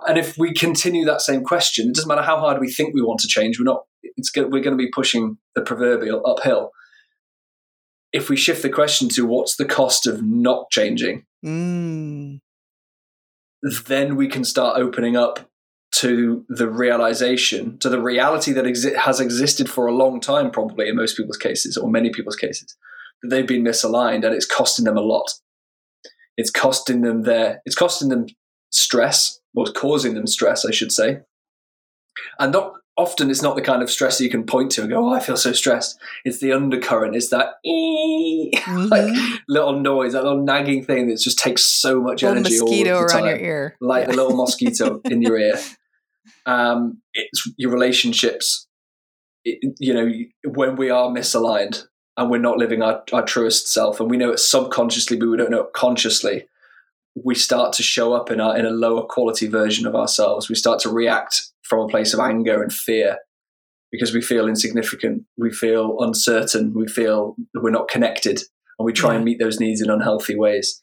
And 0.06 0.18
if 0.18 0.36
we 0.36 0.52
continue 0.52 1.04
that 1.06 1.22
same 1.22 1.44
question, 1.44 1.88
it 1.88 1.94
doesn't 1.94 2.08
matter 2.08 2.22
how 2.22 2.38
hard 2.38 2.60
we 2.60 2.70
think 2.70 2.94
we 2.94 3.02
want 3.02 3.20
to 3.20 3.28
change. 3.28 3.58
We're 3.58 3.64
not. 3.64 3.84
It's 4.02 4.30
we're 4.36 4.48
going 4.48 4.76
to 4.76 4.76
be 4.76 4.90
pushing 4.90 5.38
the 5.54 5.62
proverbial 5.62 6.26
uphill. 6.26 6.72
If 8.12 8.28
we 8.28 8.36
shift 8.36 8.62
the 8.62 8.70
question 8.70 9.08
to 9.10 9.26
what's 9.26 9.56
the 9.56 9.64
cost 9.64 10.06
of 10.06 10.22
not 10.22 10.70
changing, 10.70 11.24
Mm, 11.44 12.40
then 13.86 14.16
we 14.16 14.28
can 14.28 14.44
start 14.44 14.78
opening 14.78 15.16
up 15.16 15.48
to 15.96 16.44
the 16.48 16.68
realization, 16.68 17.78
to 17.78 17.88
the 17.88 18.00
reality 18.00 18.52
that 18.52 18.64
exi- 18.64 18.94
has 18.94 19.20
existed 19.20 19.70
for 19.70 19.86
a 19.86 19.94
long 19.94 20.20
time, 20.20 20.50
probably 20.50 20.88
in 20.88 20.96
most 20.96 21.16
people's 21.16 21.38
cases 21.38 21.76
or 21.76 21.88
many 21.88 22.10
people's 22.10 22.36
cases, 22.36 22.76
that 23.22 23.28
they've 23.28 23.46
been 23.46 23.64
misaligned 23.64 24.24
and 24.24 24.34
it's 24.34 24.46
costing 24.46 24.84
them 24.84 24.96
a 24.96 25.02
lot. 25.02 25.32
It's 26.36 26.50
costing 26.50 27.00
them 27.00 27.22
their, 27.22 27.62
it's 27.64 27.74
costing 27.74 28.10
them 28.10 28.26
stress, 28.70 29.37
it's 29.54 29.70
causing 29.72 30.14
them 30.14 30.26
stress, 30.26 30.64
I 30.64 30.70
should 30.70 30.92
say. 30.92 31.20
And 32.38 32.52
not 32.52 32.74
often 32.96 33.30
it's 33.30 33.42
not 33.42 33.54
the 33.54 33.62
kind 33.62 33.80
of 33.82 33.88
stress 33.90 34.20
you 34.20 34.28
can 34.28 34.44
point 34.44 34.72
to 34.72 34.80
and 34.80 34.90
go, 34.90 35.06
oh, 35.08 35.12
I 35.14 35.20
feel 35.20 35.36
so 35.36 35.52
stressed. 35.52 35.98
It's 36.24 36.40
the 36.40 36.52
undercurrent, 36.52 37.14
it's 37.14 37.30
that 37.30 37.54
"ee," 37.64 38.52
like 38.68 39.12
little 39.48 39.78
noise, 39.78 40.14
that 40.14 40.24
little 40.24 40.42
nagging 40.44 40.84
thing 40.84 41.06
that 41.08 41.18
just 41.20 41.38
takes 41.38 41.64
so 41.64 42.00
much 42.02 42.22
Little 42.22 42.38
energy. 42.38 42.58
all 42.58 42.66
mosquito 42.66 42.98
the 42.98 43.04
around 43.04 43.24
your 43.26 43.38
ear. 43.38 43.76
like 43.80 44.02
Yeah. 44.06 44.10
the 44.10 44.16
little 44.16 44.36
mosquito 44.36 45.00
in 45.04 45.22
your 45.22 45.38
ear. 45.38 45.58
Um, 46.46 47.02
it's 47.12 47.46
your 47.58 47.70
relationships. 47.70 48.66
It, 49.44 49.74
you 49.78 49.92
know, 49.92 50.10
when 50.50 50.76
we 50.76 50.88
are 50.88 51.08
misaligned 51.10 51.84
and 52.16 52.30
we're 52.30 52.38
not 52.38 52.56
living 52.56 52.80
our, 52.80 53.02
our 53.12 53.22
truest 53.22 53.70
self, 53.70 54.00
and 54.00 54.10
we 54.10 54.16
know 54.16 54.30
it 54.30 54.38
subconsciously, 54.38 55.18
but 55.18 55.28
we 55.28 55.36
don't 55.36 55.50
know 55.50 55.60
it 55.64 55.72
consciously. 55.74 56.48
We 57.24 57.34
start 57.34 57.72
to 57.74 57.82
show 57.82 58.12
up 58.12 58.30
in, 58.30 58.40
our, 58.40 58.56
in 58.56 58.66
a 58.66 58.70
lower 58.70 59.02
quality 59.02 59.46
version 59.46 59.86
of 59.86 59.94
ourselves. 59.94 60.48
We 60.48 60.54
start 60.54 60.80
to 60.80 60.90
react 60.90 61.42
from 61.62 61.80
a 61.80 61.88
place 61.88 62.14
of 62.14 62.20
anger 62.20 62.62
and 62.62 62.72
fear 62.72 63.18
because 63.90 64.12
we 64.12 64.20
feel 64.20 64.48
insignificant, 64.48 65.24
we 65.36 65.50
feel 65.50 65.96
uncertain, 66.00 66.74
we 66.74 66.86
feel 66.86 67.36
that 67.54 67.62
we're 67.62 67.70
not 67.70 67.88
connected, 67.88 68.42
and 68.78 68.86
we 68.86 68.92
try 68.92 69.10
yeah. 69.10 69.16
and 69.16 69.24
meet 69.24 69.38
those 69.38 69.60
needs 69.60 69.80
in 69.80 69.90
unhealthy 69.90 70.36
ways. 70.36 70.82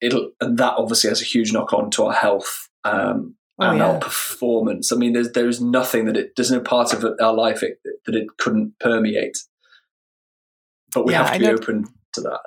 It'll, 0.00 0.30
and 0.40 0.56
that 0.58 0.74
obviously 0.78 1.10
has 1.10 1.20
a 1.20 1.26
huge 1.26 1.52
knock 1.52 1.72
on 1.74 1.90
to 1.90 2.04
our 2.04 2.12
health 2.12 2.68
um, 2.84 3.34
oh, 3.60 3.68
and 3.68 3.78
yeah. 3.78 3.86
our 3.90 3.98
performance. 3.98 4.92
I 4.92 4.96
mean, 4.96 5.12
there's 5.12 5.32
there's 5.32 5.60
nothing 5.60 6.06
that 6.06 6.16
it 6.16 6.32
there's 6.36 6.50
no 6.50 6.60
part 6.60 6.94
of 6.94 7.04
our 7.20 7.34
life 7.34 7.62
it, 7.62 7.78
that 8.06 8.14
it 8.14 8.28
couldn't 8.38 8.78
permeate, 8.80 9.36
but 10.94 11.04
we 11.04 11.12
yeah, 11.12 11.24
have 11.24 11.34
to 11.34 11.38
be 11.38 11.48
open 11.48 11.84
to 12.14 12.22
that. 12.22 12.40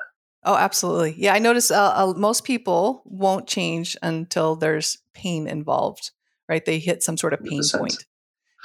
Oh, 0.46 0.56
absolutely. 0.56 1.16
Yeah, 1.18 1.34
I 1.34 1.40
notice 1.40 1.72
uh, 1.72 1.94
uh, 1.96 2.14
most 2.18 2.44
people 2.44 3.02
won't 3.06 3.48
change 3.48 3.96
until 4.02 4.56
there's 4.56 4.98
pain 5.14 5.48
involved, 5.48 6.12
right? 6.50 6.64
They 6.66 6.80
hit 6.80 7.02
some 7.02 7.18
sort 7.18 7.34
of 7.34 7.44
pain 7.44 7.62
100%. 7.62 7.80
point. 7.80 8.06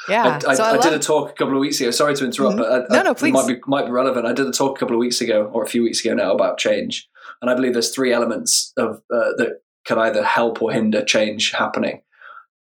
Yeah, 0.08 0.40
I, 0.44 0.50
I, 0.50 0.54
so 0.54 0.62
I, 0.62 0.70
I 0.72 0.78
did 0.78 0.92
a 0.92 0.98
talk 0.98 1.30
a 1.30 1.32
couple 1.34 1.54
of 1.54 1.60
weeks 1.60 1.80
ago. 1.80 1.90
Sorry 1.90 2.14
to 2.14 2.24
interrupt, 2.24 2.56
mm-hmm. 2.56 2.86
but 2.86 2.90
no, 2.90 3.02
no, 3.02 3.14
please. 3.14 3.30
It 3.30 3.32
might 3.32 3.46
be 3.48 3.60
might 3.66 3.86
be 3.86 3.90
relevant. 3.90 4.26
I 4.26 4.32
did 4.32 4.46
a 4.46 4.52
talk 4.52 4.76
a 4.76 4.80
couple 4.80 4.94
of 4.94 5.00
weeks 5.00 5.20
ago, 5.20 5.50
or 5.52 5.64
a 5.64 5.66
few 5.66 5.82
weeks 5.82 6.04
ago 6.04 6.14
now, 6.14 6.32
about 6.32 6.58
change, 6.58 7.08
and 7.42 7.50
I 7.50 7.54
believe 7.54 7.72
there's 7.72 7.92
three 7.92 8.12
elements 8.12 8.72
of 8.76 9.02
uh, 9.12 9.34
that 9.38 9.60
can 9.84 9.98
either 9.98 10.22
help 10.22 10.62
or 10.62 10.70
hinder 10.70 11.04
change 11.04 11.50
happening. 11.50 12.02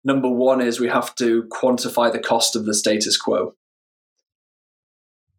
Number 0.03 0.29
one 0.29 0.61
is 0.61 0.79
we 0.79 0.87
have 0.87 1.15
to 1.15 1.43
quantify 1.45 2.11
the 2.11 2.19
cost 2.19 2.55
of 2.55 2.65
the 2.65 2.75
status 2.75 3.17
quo. 3.17 3.55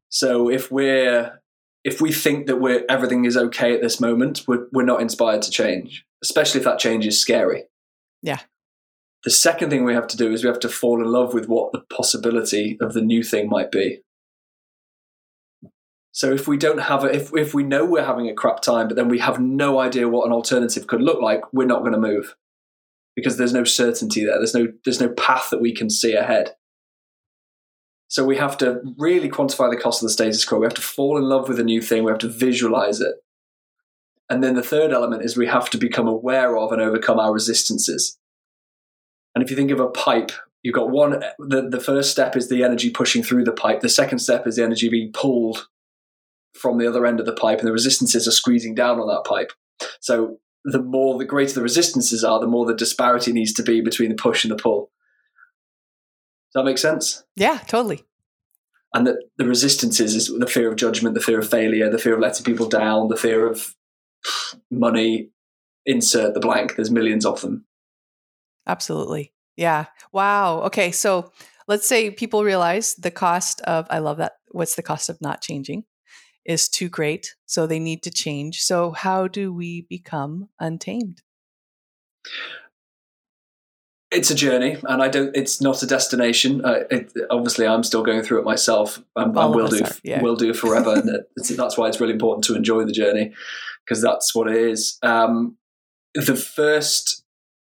So 0.08 0.50
if 0.50 0.73
we're 0.73 1.40
if 1.87 2.00
we 2.00 2.12
think 2.12 2.49
that 2.49 2.57
we're 2.57 2.85
everything 2.88 3.25
is 3.25 3.37
okay 3.37 3.73
at 3.73 3.81
this 3.81 4.00
moment, 4.00 4.43
we're 4.49 4.66
we're 4.73 4.85
not 4.85 5.00
inspired 5.00 5.40
to 5.43 5.50
change, 5.52 6.05
especially 6.23 6.59
if 6.59 6.64
that 6.64 6.81
change 6.81 7.07
is 7.07 7.19
scary. 7.19 7.62
Yeah. 8.23 8.40
The 9.23 9.31
second 9.31 9.71
thing 9.71 9.85
we 9.85 9.95
have 9.95 10.09
to 10.09 10.16
do 10.16 10.33
is 10.33 10.43
we 10.43 10.50
have 10.50 10.61
to 10.61 10.69
fall 10.69 11.00
in 11.00 11.11
love 11.11 11.33
with 11.33 11.49
what 11.49 11.73
the 11.73 11.81
possibility 11.81 12.76
of 12.81 12.93
the 12.93 13.00
new 13.00 13.23
thing 13.23 13.49
might 13.49 13.71
be. 13.71 14.00
So 16.11 16.33
if 16.33 16.49
we 16.49 16.57
don't 16.57 16.78
have 16.78 17.05
it, 17.05 17.14
if 17.14 17.33
if 17.35 17.55
we 17.55 17.62
know 17.62 17.85
we're 17.85 18.05
having 18.05 18.28
a 18.28 18.35
crap 18.35 18.62
time, 18.62 18.88
but 18.88 18.97
then 18.97 19.09
we 19.09 19.21
have 19.21 19.38
no 19.38 19.78
idea 19.78 20.09
what 20.09 20.26
an 20.26 20.33
alternative 20.33 20.88
could 20.88 21.02
look 21.02 21.23
like, 21.23 21.43
we're 21.52 21.66
not 21.66 21.81
going 21.81 21.93
to 21.93 21.99
move 21.99 22.35
because 23.14 23.37
there's 23.37 23.52
no 23.52 23.64
certainty 23.64 24.25
there. 24.25 24.38
There's 24.38 24.55
no 24.55 24.66
there's 24.85 25.00
no 25.00 25.11
path 25.11 25.50
that 25.50 25.61
we 25.61 25.73
can 25.73 25.88
see 25.88 26.14
ahead. 26.14 26.57
So 28.08 28.25
we 28.25 28.36
have 28.36 28.56
to 28.58 28.80
really 28.98 29.28
quantify 29.28 29.70
the 29.70 29.80
cost 29.80 30.02
of 30.02 30.06
the 30.06 30.12
status 30.12 30.44
quo. 30.44 30.58
We 30.58 30.66
have 30.66 30.75
to 30.75 30.82
fall 30.82 31.18
in 31.18 31.25
love 31.25 31.48
with 31.48 31.58
a 31.58 31.64
new 31.64 31.82
thing. 31.82 32.04
We 32.04 32.10
have 32.10 32.20
to 32.20 32.28
visualize 32.28 33.00
it. 33.00 33.16
And 34.28 34.42
then 34.42 34.54
the 34.54 34.62
third 34.62 34.92
element 34.92 35.25
is 35.25 35.36
we 35.36 35.46
have 35.46 35.70
to 35.70 35.78
become 35.78 36.08
aware 36.08 36.56
of 36.56 36.72
and 36.72 36.80
overcome 36.80 37.18
our 37.18 37.32
resistances. 37.32 38.18
And 39.34 39.44
if 39.44 39.50
you 39.50 39.56
think 39.56 39.70
of 39.70 39.80
a 39.80 39.88
pipe, 39.88 40.32
you've 40.62 40.75
got 40.75 40.90
one, 40.90 41.22
the, 41.38 41.68
the 41.68 41.80
first 41.80 42.10
step 42.10 42.36
is 42.36 42.48
the 42.48 42.64
energy 42.64 42.90
pushing 42.90 43.22
through 43.22 43.44
the 43.44 43.52
pipe. 43.52 43.80
The 43.80 43.88
second 43.88 44.18
step 44.18 44.46
is 44.46 44.56
the 44.56 44.64
energy 44.64 44.88
being 44.88 45.12
pulled 45.12 45.68
from 46.54 46.78
the 46.78 46.88
other 46.88 47.06
end 47.06 47.20
of 47.20 47.26
the 47.26 47.34
pipe, 47.34 47.58
and 47.58 47.68
the 47.68 47.72
resistances 47.72 48.26
are 48.26 48.32
squeezing 48.32 48.75
down 48.75 48.98
on 48.98 49.06
that 49.08 49.25
pipe. 49.28 49.52
So 50.00 50.38
the 50.64 50.82
more, 50.82 51.18
the 51.18 51.25
greater 51.25 51.52
the 51.52 51.62
resistances 51.62 52.25
are, 52.25 52.40
the 52.40 52.46
more 52.46 52.64
the 52.64 52.75
disparity 52.75 53.32
needs 53.32 53.52
to 53.54 53.62
be 53.62 53.80
between 53.80 54.08
the 54.08 54.16
push 54.16 54.42
and 54.42 54.50
the 54.50 54.60
pull 54.60 54.90
that 56.55 56.65
make 56.65 56.79
sense? 56.79 57.25
Yeah, 57.37 57.59
totally. 57.67 58.05
And 58.95 59.07
that 59.07 59.17
the 59.37 59.47
resistances 59.47 60.15
is 60.15 60.33
the 60.38 60.47
fear 60.47 60.71
of 60.71 60.76
judgment, 60.76 61.15
the 61.15 61.21
fear 61.21 61.41
of 61.41 61.50
failure, 61.50 61.91
the 61.91 61.99
fear 61.99 62.15
of 62.15 62.21
letting 62.21 62.45
people 62.45 62.69
down, 62.69 63.09
the 63.09 63.17
fear 63.17 63.47
of 63.47 63.75
money. 64.71 65.31
Insert 65.88 66.35
the 66.35 66.41
blank. 66.41 66.75
There's 66.75 66.91
millions 66.91 67.25
of 67.25 67.41
them. 67.43 67.65
Absolutely. 68.67 69.33
Yeah. 69.57 69.85
Wow. 70.12 70.62
Okay. 70.62 70.91
So 70.91 71.31
let's 71.69 71.87
say 71.87 72.11
people 72.11 72.43
realize 72.43 72.97
the 72.97 73.12
cost 73.12 73.61
of, 73.62 73.87
I 73.88 73.99
love 73.99 74.17
that. 74.17 74.33
What's 74.50 74.75
the 74.75 74.83
cost 74.83 75.09
of 75.09 75.21
not 75.21 75.43
changing? 75.43 75.85
Is 76.45 76.69
too 76.69 76.88
great. 76.88 77.37
So 77.47 77.67
they 77.67 77.79
need 77.79 78.03
to 78.03 78.11
change. 78.11 78.62
So, 78.62 78.93
how 78.93 79.26
do 79.26 79.53
we 79.53 79.87
become 79.88 80.49
untamed? 80.61 81.23
It's 84.16 84.30
a 84.30 84.35
journey 84.35 84.76
and 84.85 85.02
i 85.02 85.08
don't 85.08 85.37
it's 85.37 85.61
not 85.61 85.82
a 85.82 85.87
destination. 85.87 86.64
Uh, 86.64 86.85
it, 86.90 87.12
obviously 87.30 87.66
i'm 87.66 87.82
still 87.82 88.02
going 88.02 88.23
through 88.23 88.38
it 88.38 88.44
myself 88.44 89.02
and 89.14 89.35
will 89.35 89.68
do 89.68 89.85
are, 89.85 89.90
yeah. 90.02 90.23
will 90.23 90.37
do 90.37 90.52
forever. 90.54 90.94
And 91.06 91.25
that's 91.56 91.76
why 91.76 91.88
it's 91.88 92.00
really 92.00 92.12
important 92.12 92.44
to 92.44 92.54
enjoy 92.54 92.85
the 92.85 92.92
journey 92.92 93.35
because 93.85 94.02
that's 94.02 94.35
what 94.35 94.49
it 94.49 94.56
is. 94.56 94.99
Um, 95.02 95.56
the 96.14 96.37
first 96.37 97.25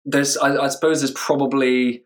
there's 0.05 0.37
I, 0.37 0.65
I 0.65 0.69
suppose 0.69 1.01
there's 1.01 1.13
probably 1.13 2.05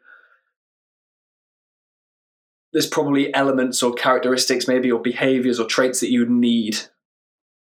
there's 2.72 2.86
probably 2.86 3.34
elements 3.34 3.82
or 3.82 3.92
characteristics 3.92 4.68
maybe 4.68 4.90
or 4.90 5.00
behaviors 5.00 5.58
or 5.58 5.66
traits 5.66 6.00
that 6.00 6.10
you 6.10 6.26
need 6.28 6.78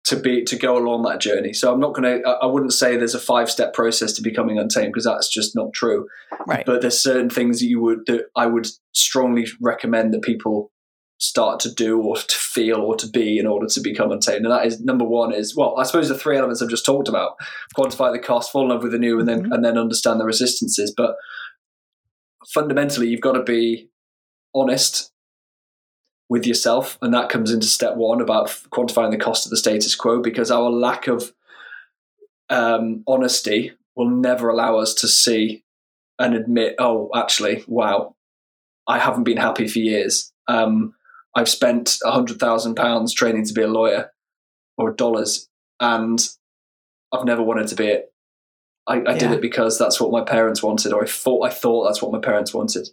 to 0.05 0.17
be 0.17 0.45
to 0.45 0.57
go 0.57 0.77
along 0.77 1.03
that 1.03 1.21
journey. 1.21 1.53
So 1.53 1.73
I'm 1.73 1.81
not 1.81 1.95
going 1.95 2.23
to. 2.23 2.29
I 2.29 2.47
wouldn't 2.47 2.73
say 2.73 2.97
there's 2.97 3.15
a 3.15 3.21
five 3.21 3.51
step 3.51 3.73
process 3.73 4.13
to 4.15 4.23
becoming 4.23 4.59
untamed 4.59 4.93
because 4.93 5.05
that's 5.05 5.29
just 5.29 5.57
not 5.57 5.73
true. 5.73 6.07
Right. 6.47 6.65
But 6.65 6.83
there's 6.83 7.03
certain 7.03 7.31
things 7.31 7.61
that 7.61 7.67
you 7.67 7.81
would 7.81 8.01
that 8.07 8.27
I 8.37 8.47
would 8.47 8.69
strongly 8.93 9.47
recommend 9.61 10.13
that 10.13 10.23
people 10.23 10.71
start 11.19 11.59
to 11.61 11.73
do 11.73 12.03
or 12.03 12.17
to 12.17 12.37
feel 12.37 12.81
or 12.81 12.97
to 12.97 13.09
be 13.09 13.39
in 13.39 13.47
order 13.47 13.67
to 13.67 13.81
become 13.81 14.13
untamed. 14.13 14.45
And 14.45 14.53
that 14.53 14.67
is 14.67 14.81
number 14.81 15.07
one 15.07 15.33
is 15.33 15.57
well, 15.57 15.77
I 15.79 15.85
suppose 15.85 16.09
the 16.09 16.19
three 16.19 16.37
elements 16.37 16.61
I've 16.61 16.69
just 16.69 16.85
talked 16.85 17.09
about: 17.09 17.37
quantify 17.77 18.13
the 18.13 18.19
cost, 18.19 18.53
fall 18.53 18.65
in 18.65 18.69
love 18.69 18.83
with 18.83 18.93
the 18.93 18.99
new, 18.99 19.19
and 19.19 19.29
then 19.29 19.45
mm-hmm. 19.45 19.53
and 19.53 19.65
then 19.65 19.79
understand 19.79 20.21
the 20.21 20.27
resistances. 20.27 20.93
But 20.95 21.15
fundamentally, 22.53 23.09
you've 23.09 23.23
got 23.23 23.33
to 23.33 23.43
be 23.43 23.89
honest 24.55 25.14
with 26.29 26.47
yourself. 26.47 26.99
And 27.03 27.13
that 27.15 27.29
comes 27.29 27.51
into 27.51 27.67
step 27.67 27.97
one 27.97 28.21
about 28.21 28.49
quantifying 28.71 29.11
the 29.11 29.19
cost 29.19 29.47
of 29.47 29.51
the 29.51 29.57
status 29.57 29.95
quo 29.95 30.21
because 30.21 30.51
our 30.51 30.71
lack 30.71 31.07
of 31.07 31.33
um, 32.51 33.03
honesty 33.07 33.73
will 33.97 34.09
never 34.09 34.49
allow 34.49 34.79
us 34.79 34.95
to 34.95 35.09
see 35.09 35.65
and 36.19 36.35
admit, 36.35 36.77
oh, 36.79 37.11
actually, 37.15 37.65
wow, 37.67 38.15
I 38.87 38.99
haven't 38.99 39.25
been 39.25 39.37
happy 39.37 39.67
for 39.69 39.79
years. 39.79 40.33
Um, 40.47 40.95
I've 41.35 41.49
spent 41.49 41.99
a 42.05 42.13
hundred 42.13 42.39
thousand 42.39 42.77
pounds 42.77 43.13
training 43.13 43.47
to 43.47 43.55
be 43.55 43.63
a 43.63 43.69
lawyer 43.69 44.13
or 44.77 44.93
dollars, 44.93 45.49
and 45.81 46.21
I've 47.13 47.25
never 47.25 47.43
wanted 47.43 47.67
to 47.69 47.75
be 47.75 47.87
it. 47.87 48.13
I, 48.87 48.97
I 48.97 49.13
yeah. 49.13 49.19
did 49.19 49.33
it 49.33 49.41
because 49.41 49.79
that's 49.79 50.01
what 50.01 50.13
my 50.13 50.23
parents 50.23 50.63
wanted, 50.63 50.93
or 50.93 51.03
I 51.03 51.07
thought 51.07 51.47
I 51.47 51.51
thought 51.51 51.85
that's 51.85 52.03
what 52.03 52.13
my 52.13 52.21
parents 52.21 52.55
wanted 52.55 52.89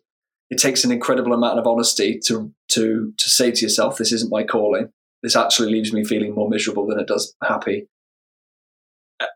it 0.51 0.58
takes 0.58 0.84
an 0.84 0.91
incredible 0.91 1.34
amount 1.34 1.58
of 1.58 1.65
honesty 1.65 2.20
to 2.25 2.53
to 2.67 3.13
to 3.17 3.29
say 3.29 3.51
to 3.51 3.62
yourself, 3.62 3.98
"This 3.98 4.12
isn't 4.12 4.31
my 4.31 4.43
calling. 4.43 4.89
This 5.24 5.36
actually 5.36 5.72
leaves 5.72 5.93
me 5.93 6.03
feeling 6.03 6.36
more 6.36 6.50
miserable 6.50 6.86
than 6.86 7.00
it 7.00 7.08
does 7.08 7.34
happy." 7.41 7.88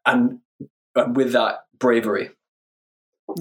And, 0.05 0.39
and 0.95 1.15
with 1.15 1.31
that, 1.31 1.59
bravery. 1.79 2.31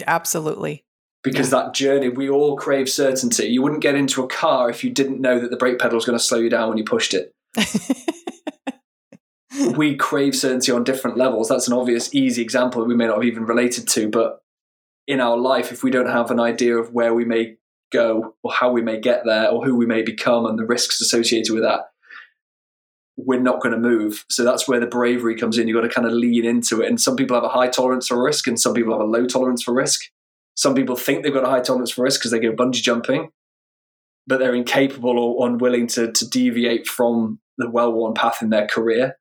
Absolutely. 0.07 0.85
Because 1.23 1.51
yeah. 1.51 1.63
that 1.63 1.75
journey, 1.75 2.11
we 2.11 2.29
all 2.29 2.57
crave 2.57 2.89
certainty. 2.89 3.47
You 3.47 3.63
wouldn't 3.63 3.83
get 3.83 3.95
into 3.95 4.23
a 4.23 4.29
car 4.29 4.71
if 4.71 4.85
you 4.85 4.91
didn't 4.91 5.21
know 5.21 5.41
that 5.41 5.51
the 5.51 5.57
brake 5.57 5.79
pedal 5.79 5.97
was 5.97 6.05
going 6.05 6.19
to 6.19 6.25
slow 6.25 6.39
you 6.39 6.51
down 6.51 6.69
when 6.69 6.79
you 6.79 6.85
pushed 6.85 7.15
it. 7.15 7.33
we 9.75 9.97
crave 9.97 10.37
certainty 10.37 10.71
on 10.71 10.85
different 10.85 11.17
levels. 11.17 11.49
That's 11.49 11.67
an 11.67 11.73
obvious, 11.73 12.15
easy 12.15 12.43
example 12.43 12.83
that 12.83 12.89
we 12.89 12.95
may 12.95 13.07
not 13.07 13.17
have 13.17 13.25
even 13.25 13.47
related 13.47 13.89
to, 13.89 14.09
but 14.09 14.41
in 15.07 15.21
our 15.21 15.37
life, 15.37 15.73
if 15.73 15.83
we 15.83 15.91
don't 15.91 16.09
have 16.09 16.31
an 16.31 16.41
idea 16.41 16.77
of 16.77 16.93
where 16.93 17.15
we 17.15 17.25
may 17.25 17.57
go 17.93 18.35
or 18.43 18.53
how 18.53 18.71
we 18.71 18.83
may 18.83 19.01
get 19.01 19.23
there 19.25 19.49
or 19.49 19.65
who 19.65 19.77
we 19.77 19.87
may 19.87 20.03
become 20.03 20.47
and 20.47 20.59
the 20.59 20.67
risks 20.67 21.01
associated 21.01 21.53
with 21.53 21.63
that 21.63 21.81
we're 23.17 23.39
not 23.39 23.61
going 23.61 23.73
to 23.73 23.79
move. 23.79 24.25
So 24.29 24.43
that's 24.43 24.67
where 24.67 24.81
the 24.81 24.89
bravery 24.89 25.37
comes 25.37 25.57
in. 25.57 25.69
You've 25.69 25.77
got 25.77 25.87
to 25.87 25.95
kind 25.95 26.05
of 26.05 26.13
lean 26.13 26.45
into 26.45 26.81
it. 26.81 26.89
And 26.89 27.01
some 27.01 27.15
people 27.15 27.37
have 27.37 27.45
a 27.45 27.49
high 27.49 27.69
tolerance 27.69 28.09
for 28.09 28.21
risk 28.21 28.49
and 28.49 28.59
some 28.59 28.75
people 28.75 28.93
have 28.93 29.01
a 29.01 29.09
low 29.09 29.25
tolerance 29.25 29.63
for 29.63 29.73
risk. 29.73 30.01
Some 30.57 30.75
people 30.75 30.97
think 30.97 31.23
they've 31.23 31.33
got 31.33 31.47
a 31.47 31.49
high 31.49 31.61
tolerance 31.61 31.93
for 31.93 32.03
risk 32.03 32.21
because 32.21 32.33
they 32.33 32.41
go 32.41 32.53
bungee 32.53 32.83
jumping 32.83 33.31
but 34.27 34.39
they're 34.39 34.55
incapable 34.55 35.19
or 35.19 35.47
unwilling 35.47 35.87
to, 35.89 36.11
to 36.13 36.29
deviate 36.29 36.87
from 36.87 37.41
the 37.59 37.69
well-worn 37.71 38.15
path 38.15 38.43
in 38.43 38.51
their 38.51 38.67
career 38.67 39.17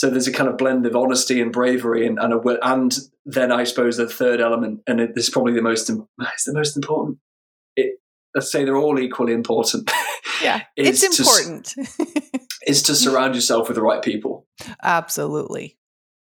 so 0.00 0.08
there's 0.08 0.26
a 0.26 0.32
kind 0.32 0.48
of 0.48 0.56
blend 0.56 0.86
of 0.86 0.96
honesty 0.96 1.42
and 1.42 1.52
bravery, 1.52 2.06
and 2.06 2.18
and, 2.18 2.32
a, 2.32 2.58
and 2.66 2.96
then 3.26 3.52
I 3.52 3.64
suppose 3.64 3.98
the 3.98 4.08
third 4.08 4.40
element, 4.40 4.80
and 4.86 4.98
it, 4.98 5.14
this 5.14 5.24
is 5.24 5.30
probably 5.30 5.52
the 5.52 5.60
most 5.60 5.90
it's 6.18 6.44
the 6.44 6.54
most 6.54 6.74
important. 6.74 7.18
It 7.76 8.00
let's 8.34 8.50
say 8.50 8.64
they're 8.64 8.78
all 8.78 8.98
equally 8.98 9.34
important. 9.34 9.90
Yeah, 10.42 10.62
it's 10.74 11.02
important. 11.02 11.66
To, 11.66 12.22
is 12.66 12.82
to 12.84 12.94
surround 12.94 13.34
yourself 13.34 13.68
with 13.68 13.74
the 13.74 13.82
right 13.82 14.00
people. 14.00 14.46
Absolutely. 14.82 15.76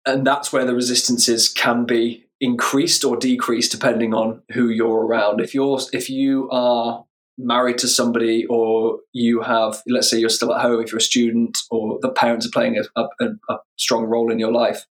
And 0.07 0.25
that's 0.25 0.53
where 0.53 0.65
the 0.65 0.73
resistances 0.73 1.49
can 1.49 1.85
be 1.85 2.25
increased 2.41 3.05
or 3.05 3.17
decreased 3.17 3.73
depending 3.73 4.15
on 4.15 4.41
who 4.53 4.69
you're 4.69 5.05
around. 5.05 5.41
If 5.41 5.53
you're 5.53 5.81
if 5.93 6.09
you 6.09 6.49
are 6.53 7.05
married 7.37 7.79
to 7.79 7.89
somebody 7.89 8.47
or 8.47 9.01
you 9.13 9.41
have 9.43 9.83
let's 9.89 10.09
say 10.09 10.19
you're 10.19 10.29
still 10.29 10.55
at 10.55 10.63
home 10.63 10.81
if 10.81 10.93
you're 10.93 10.99
a 10.99 11.03
student 11.03 11.59
or 11.71 11.99
the 12.01 12.09
parents 12.09 12.47
are 12.47 12.51
playing 12.51 12.79
a, 12.97 13.03
a, 13.21 13.27
a 13.49 13.57
strong 13.77 14.05
role 14.05 14.31
in 14.31 14.39
your 14.39 14.53
life 14.53 14.87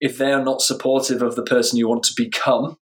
if 0.00 0.18
they 0.18 0.32
are 0.32 0.44
not 0.44 0.62
supportive 0.62 1.22
of 1.22 1.34
the 1.36 1.42
person 1.42 1.78
you 1.78 1.88
want 1.88 2.04
to 2.04 2.14
become, 2.16 2.76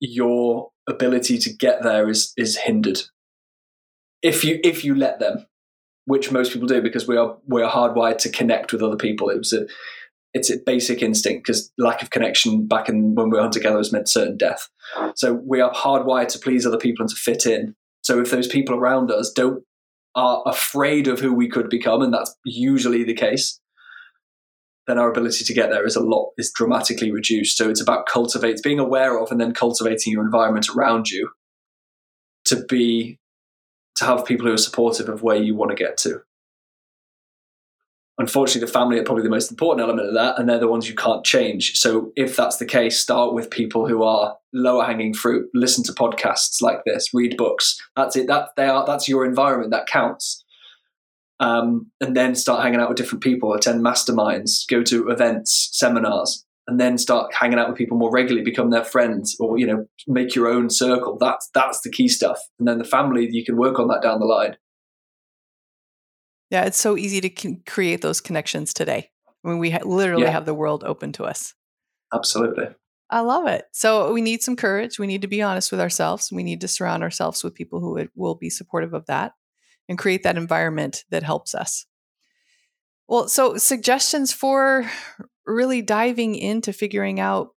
your 0.00 0.70
ability 0.88 1.38
to 1.38 1.52
get 1.52 1.82
there 1.82 2.08
is 2.08 2.32
is 2.36 2.56
hindered. 2.56 3.00
If 4.22 4.44
you 4.44 4.60
if 4.64 4.84
you 4.84 4.94
let 4.94 5.20
them, 5.20 5.46
which 6.06 6.32
most 6.32 6.52
people 6.52 6.68
do 6.68 6.82
because 6.82 7.06
we 7.06 7.16
are 7.16 7.36
we 7.46 7.62
are 7.62 7.70
hardwired 7.70 8.18
to 8.18 8.30
connect 8.30 8.72
with 8.72 8.82
other 8.82 8.96
people. 8.96 9.30
It 9.30 9.38
was 9.38 9.52
a 9.52 9.66
it's 10.34 10.50
a 10.50 10.58
basic 10.64 11.02
instinct 11.02 11.46
because 11.46 11.72
lack 11.78 12.02
of 12.02 12.10
connection 12.10 12.66
back 12.66 12.88
in 12.88 13.14
when 13.14 13.30
we 13.30 13.36
were 13.36 13.42
hunter 13.42 13.60
gatherers 13.60 13.92
meant 13.92 14.08
certain 14.08 14.36
death. 14.36 14.68
So 15.14 15.32
we 15.32 15.60
are 15.60 15.72
hardwired 15.72 16.28
to 16.28 16.38
please 16.38 16.66
other 16.66 16.78
people 16.78 17.02
and 17.02 17.10
to 17.10 17.16
fit 17.16 17.46
in. 17.46 17.74
So 18.02 18.20
if 18.20 18.30
those 18.30 18.46
people 18.46 18.74
around 18.74 19.10
us 19.10 19.32
don't 19.32 19.62
are 20.14 20.42
afraid 20.46 21.08
of 21.08 21.20
who 21.20 21.32
we 21.32 21.48
could 21.48 21.70
become, 21.70 22.02
and 22.02 22.12
that's 22.12 22.34
usually 22.44 23.04
the 23.04 23.14
case, 23.14 23.60
then 24.86 24.98
our 24.98 25.10
ability 25.10 25.44
to 25.44 25.54
get 25.54 25.70
there 25.70 25.86
is 25.86 25.96
a 25.96 26.02
lot 26.02 26.30
is 26.38 26.52
dramatically 26.54 27.12
reduced. 27.12 27.56
So 27.56 27.70
it's 27.70 27.80
about 27.80 28.06
cultivate 28.06 28.62
being 28.62 28.78
aware 28.78 29.18
of 29.18 29.30
and 29.30 29.40
then 29.40 29.52
cultivating 29.52 30.12
your 30.12 30.24
environment 30.24 30.68
around 30.70 31.08
you 31.08 31.30
to 32.46 32.64
be 32.68 33.18
to 33.96 34.04
have 34.04 34.24
people 34.24 34.46
who 34.46 34.52
are 34.52 34.58
supportive 34.58 35.08
of 35.08 35.22
where 35.22 35.36
you 35.36 35.54
want 35.54 35.70
to 35.70 35.76
get 35.76 35.96
to 35.98 36.22
unfortunately, 38.18 38.66
the 38.66 38.72
family 38.72 38.98
are 38.98 39.04
probably 39.04 39.22
the 39.22 39.30
most 39.30 39.50
important 39.50 39.82
element 39.82 40.08
of 40.08 40.14
that, 40.14 40.38
and 40.38 40.48
they're 40.48 40.58
the 40.58 40.68
ones 40.68 40.88
you 40.88 40.94
can't 40.94 41.24
change. 41.24 41.78
So, 41.78 42.12
if 42.16 42.36
that's 42.36 42.56
the 42.56 42.66
case, 42.66 42.98
start 42.98 43.34
with 43.34 43.50
people 43.50 43.86
who 43.86 44.02
are 44.02 44.36
lower 44.52 44.84
hanging 44.84 45.14
fruit. 45.14 45.48
Listen 45.54 45.84
to 45.84 45.92
podcasts 45.92 46.60
like 46.60 46.80
this, 46.84 47.08
read 47.14 47.36
books. 47.36 47.78
That's 47.96 48.16
it. 48.16 48.26
That 48.26 48.50
they 48.56 48.66
are. 48.66 48.84
That's 48.84 49.08
your 49.08 49.24
environment. 49.24 49.70
That 49.70 49.86
counts. 49.86 50.44
Um, 51.40 51.92
and 52.00 52.16
then 52.16 52.34
start 52.34 52.62
hanging 52.62 52.80
out 52.80 52.88
with 52.88 52.98
different 52.98 53.22
people. 53.22 53.52
Attend 53.54 53.80
masterminds. 53.84 54.66
Go 54.68 54.82
to 54.82 55.08
events, 55.08 55.68
seminars, 55.72 56.44
and 56.66 56.80
then 56.80 56.98
start 56.98 57.32
hanging 57.32 57.60
out 57.60 57.68
with 57.68 57.78
people 57.78 57.96
more 57.96 58.10
regularly. 58.10 58.44
Become 58.44 58.70
their 58.70 58.84
friends, 58.84 59.36
or 59.38 59.58
you 59.58 59.66
know, 59.66 59.86
make 60.08 60.34
your 60.34 60.48
own 60.48 60.70
circle. 60.70 61.16
That's 61.18 61.48
that's 61.54 61.80
the 61.82 61.90
key 61.90 62.08
stuff. 62.08 62.40
And 62.58 62.66
then 62.66 62.78
the 62.78 62.84
family, 62.84 63.28
you 63.30 63.44
can 63.44 63.56
work 63.56 63.78
on 63.78 63.86
that 63.88 64.02
down 64.02 64.18
the 64.18 64.26
line. 64.26 64.56
Yeah, 66.50 66.64
it's 66.64 66.80
so 66.80 66.96
easy 66.96 67.20
to 67.20 67.56
create 67.66 68.00
those 68.00 68.20
connections 68.20 68.72
today. 68.72 69.10
I 69.44 69.48
mean, 69.48 69.58
we 69.58 69.70
ha- 69.70 69.84
literally 69.84 70.24
yeah. 70.24 70.30
have 70.30 70.46
the 70.46 70.54
world 70.54 70.82
open 70.84 71.12
to 71.12 71.24
us. 71.24 71.54
Absolutely. 72.12 72.68
I 73.10 73.20
love 73.20 73.46
it. 73.46 73.64
So 73.72 74.12
we 74.12 74.20
need 74.20 74.42
some 74.42 74.56
courage. 74.56 74.98
We 74.98 75.06
need 75.06 75.22
to 75.22 75.28
be 75.28 75.42
honest 75.42 75.70
with 75.70 75.80
ourselves. 75.80 76.30
We 76.30 76.42
need 76.42 76.60
to 76.62 76.68
surround 76.68 77.02
ourselves 77.02 77.42
with 77.42 77.54
people 77.54 77.80
who 77.80 77.92
would, 77.92 78.10
will 78.14 78.34
be 78.34 78.50
supportive 78.50 78.92
of 78.92 79.06
that 79.06 79.32
and 79.88 79.98
create 79.98 80.22
that 80.24 80.36
environment 80.36 81.04
that 81.10 81.22
helps 81.22 81.54
us. 81.54 81.86
Well, 83.08 83.28
so 83.28 83.56
suggestions 83.56 84.32
for 84.32 84.90
really 85.46 85.80
diving 85.80 86.34
into 86.34 86.74
figuring 86.74 87.18
out, 87.18 87.54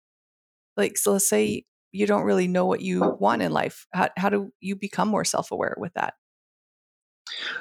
like, 0.76 0.96
so 0.96 1.12
let's 1.12 1.28
say 1.28 1.64
you 1.90 2.06
don't 2.06 2.22
really 2.22 2.46
know 2.46 2.66
what 2.66 2.80
you 2.80 3.16
want 3.18 3.42
in 3.42 3.50
life. 3.50 3.86
How, 3.92 4.10
how 4.16 4.28
do 4.28 4.52
you 4.60 4.76
become 4.76 5.08
more 5.08 5.24
self 5.24 5.50
aware 5.50 5.74
with 5.76 5.94
that? 5.94 6.14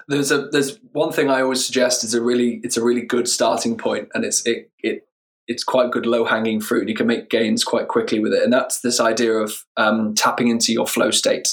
There's 0.08 0.32
a 0.32 0.48
there's 0.48 0.80
one 0.92 1.12
thing 1.12 1.30
I 1.30 1.42
always 1.42 1.66
suggest 1.66 2.04
is 2.04 2.14
a 2.14 2.22
really 2.22 2.60
it's 2.64 2.78
a 2.78 2.84
really 2.84 3.02
good 3.02 3.28
starting 3.28 3.78
point, 3.78 4.10
and 4.14 4.26
it's 4.26 4.46
it 4.46 4.72
it 4.80 5.08
it's 5.48 5.64
quite 5.64 5.92
good 5.92 6.06
low 6.06 6.26
hanging 6.26 6.62
fruit. 6.62 6.82
And 6.82 6.90
you 6.90 6.96
can 6.96 7.08
make 7.08 7.30
gains 7.30 7.64
quite 7.64 7.88
quickly 7.88 8.20
with 8.20 8.34
it, 8.34 8.44
and 8.44 8.54
that's 8.54 8.82
this 8.82 9.00
idea 9.00 9.34
of 9.34 9.54
um, 9.78 10.14
tapping 10.16 10.48
into 10.48 10.74
your 10.74 10.88
flow 10.88 11.12
state. 11.12 11.48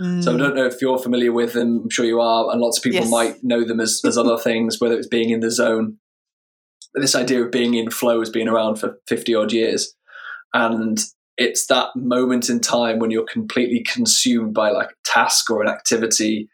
Mm. 0.00 0.22
So 0.24 0.34
I 0.34 0.36
don't 0.36 0.56
know 0.56 0.66
if 0.66 0.80
you're 0.80 0.98
familiar 0.98 1.32
with 1.32 1.52
them. 1.52 1.82
I'm 1.84 1.90
sure 1.90 2.04
you 2.04 2.20
are, 2.20 2.50
and 2.50 2.60
lots 2.60 2.78
of 2.78 2.84
people 2.84 3.00
yes. 3.00 3.10
might 3.10 3.44
know 3.44 3.64
them 3.64 3.80
as 3.80 4.00
as 4.04 4.18
other 4.18 4.38
things, 4.42 4.80
whether 4.80 4.96
it's 4.96 5.08
being 5.08 5.30
in 5.30 5.40
the 5.40 5.50
zone. 5.50 5.98
But 6.94 7.00
this 7.00 7.14
idea 7.14 7.42
of 7.42 7.50
being 7.50 7.74
in 7.74 7.90
flow 7.90 8.18
has 8.18 8.30
been 8.30 8.48
around 8.48 8.76
for 8.76 8.98
fifty 9.06 9.34
odd 9.34 9.52
years, 9.52 9.94
and 10.52 10.98
it's 11.38 11.66
that 11.66 11.88
moment 11.96 12.50
in 12.50 12.60
time 12.60 12.98
when 12.98 13.10
you're 13.10 13.24
completely 13.24 13.82
consumed 13.82 14.54
by 14.54 14.70
like 14.70 14.90
a 14.90 14.94
task 15.04 15.50
or 15.50 15.62
an 15.62 15.68
activity 15.68 16.48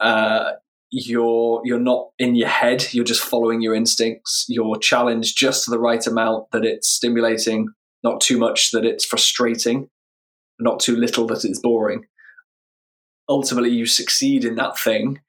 uh, 0.00 0.52
you're 0.90 1.60
you're 1.64 1.80
not 1.80 2.10
in 2.18 2.34
your 2.34 2.48
head. 2.48 2.86
You're 2.92 3.04
just 3.04 3.22
following 3.22 3.60
your 3.60 3.74
instincts. 3.74 4.46
You're 4.48 4.78
challenged 4.78 5.36
just 5.36 5.64
to 5.64 5.70
the 5.70 5.78
right 5.78 6.06
amount 6.06 6.50
that 6.52 6.64
it's 6.64 6.88
stimulating, 6.88 7.68
not 8.02 8.20
too 8.20 8.38
much 8.38 8.70
that 8.70 8.84
it's 8.84 9.04
frustrating, 9.04 9.88
not 10.60 10.80
too 10.80 10.96
little 10.96 11.26
that 11.28 11.44
it's 11.44 11.58
boring. 11.58 12.06
Ultimately, 13.28 13.70
you 13.70 13.86
succeed 13.86 14.44
in 14.44 14.54
that 14.56 14.78
thing, 14.78 15.20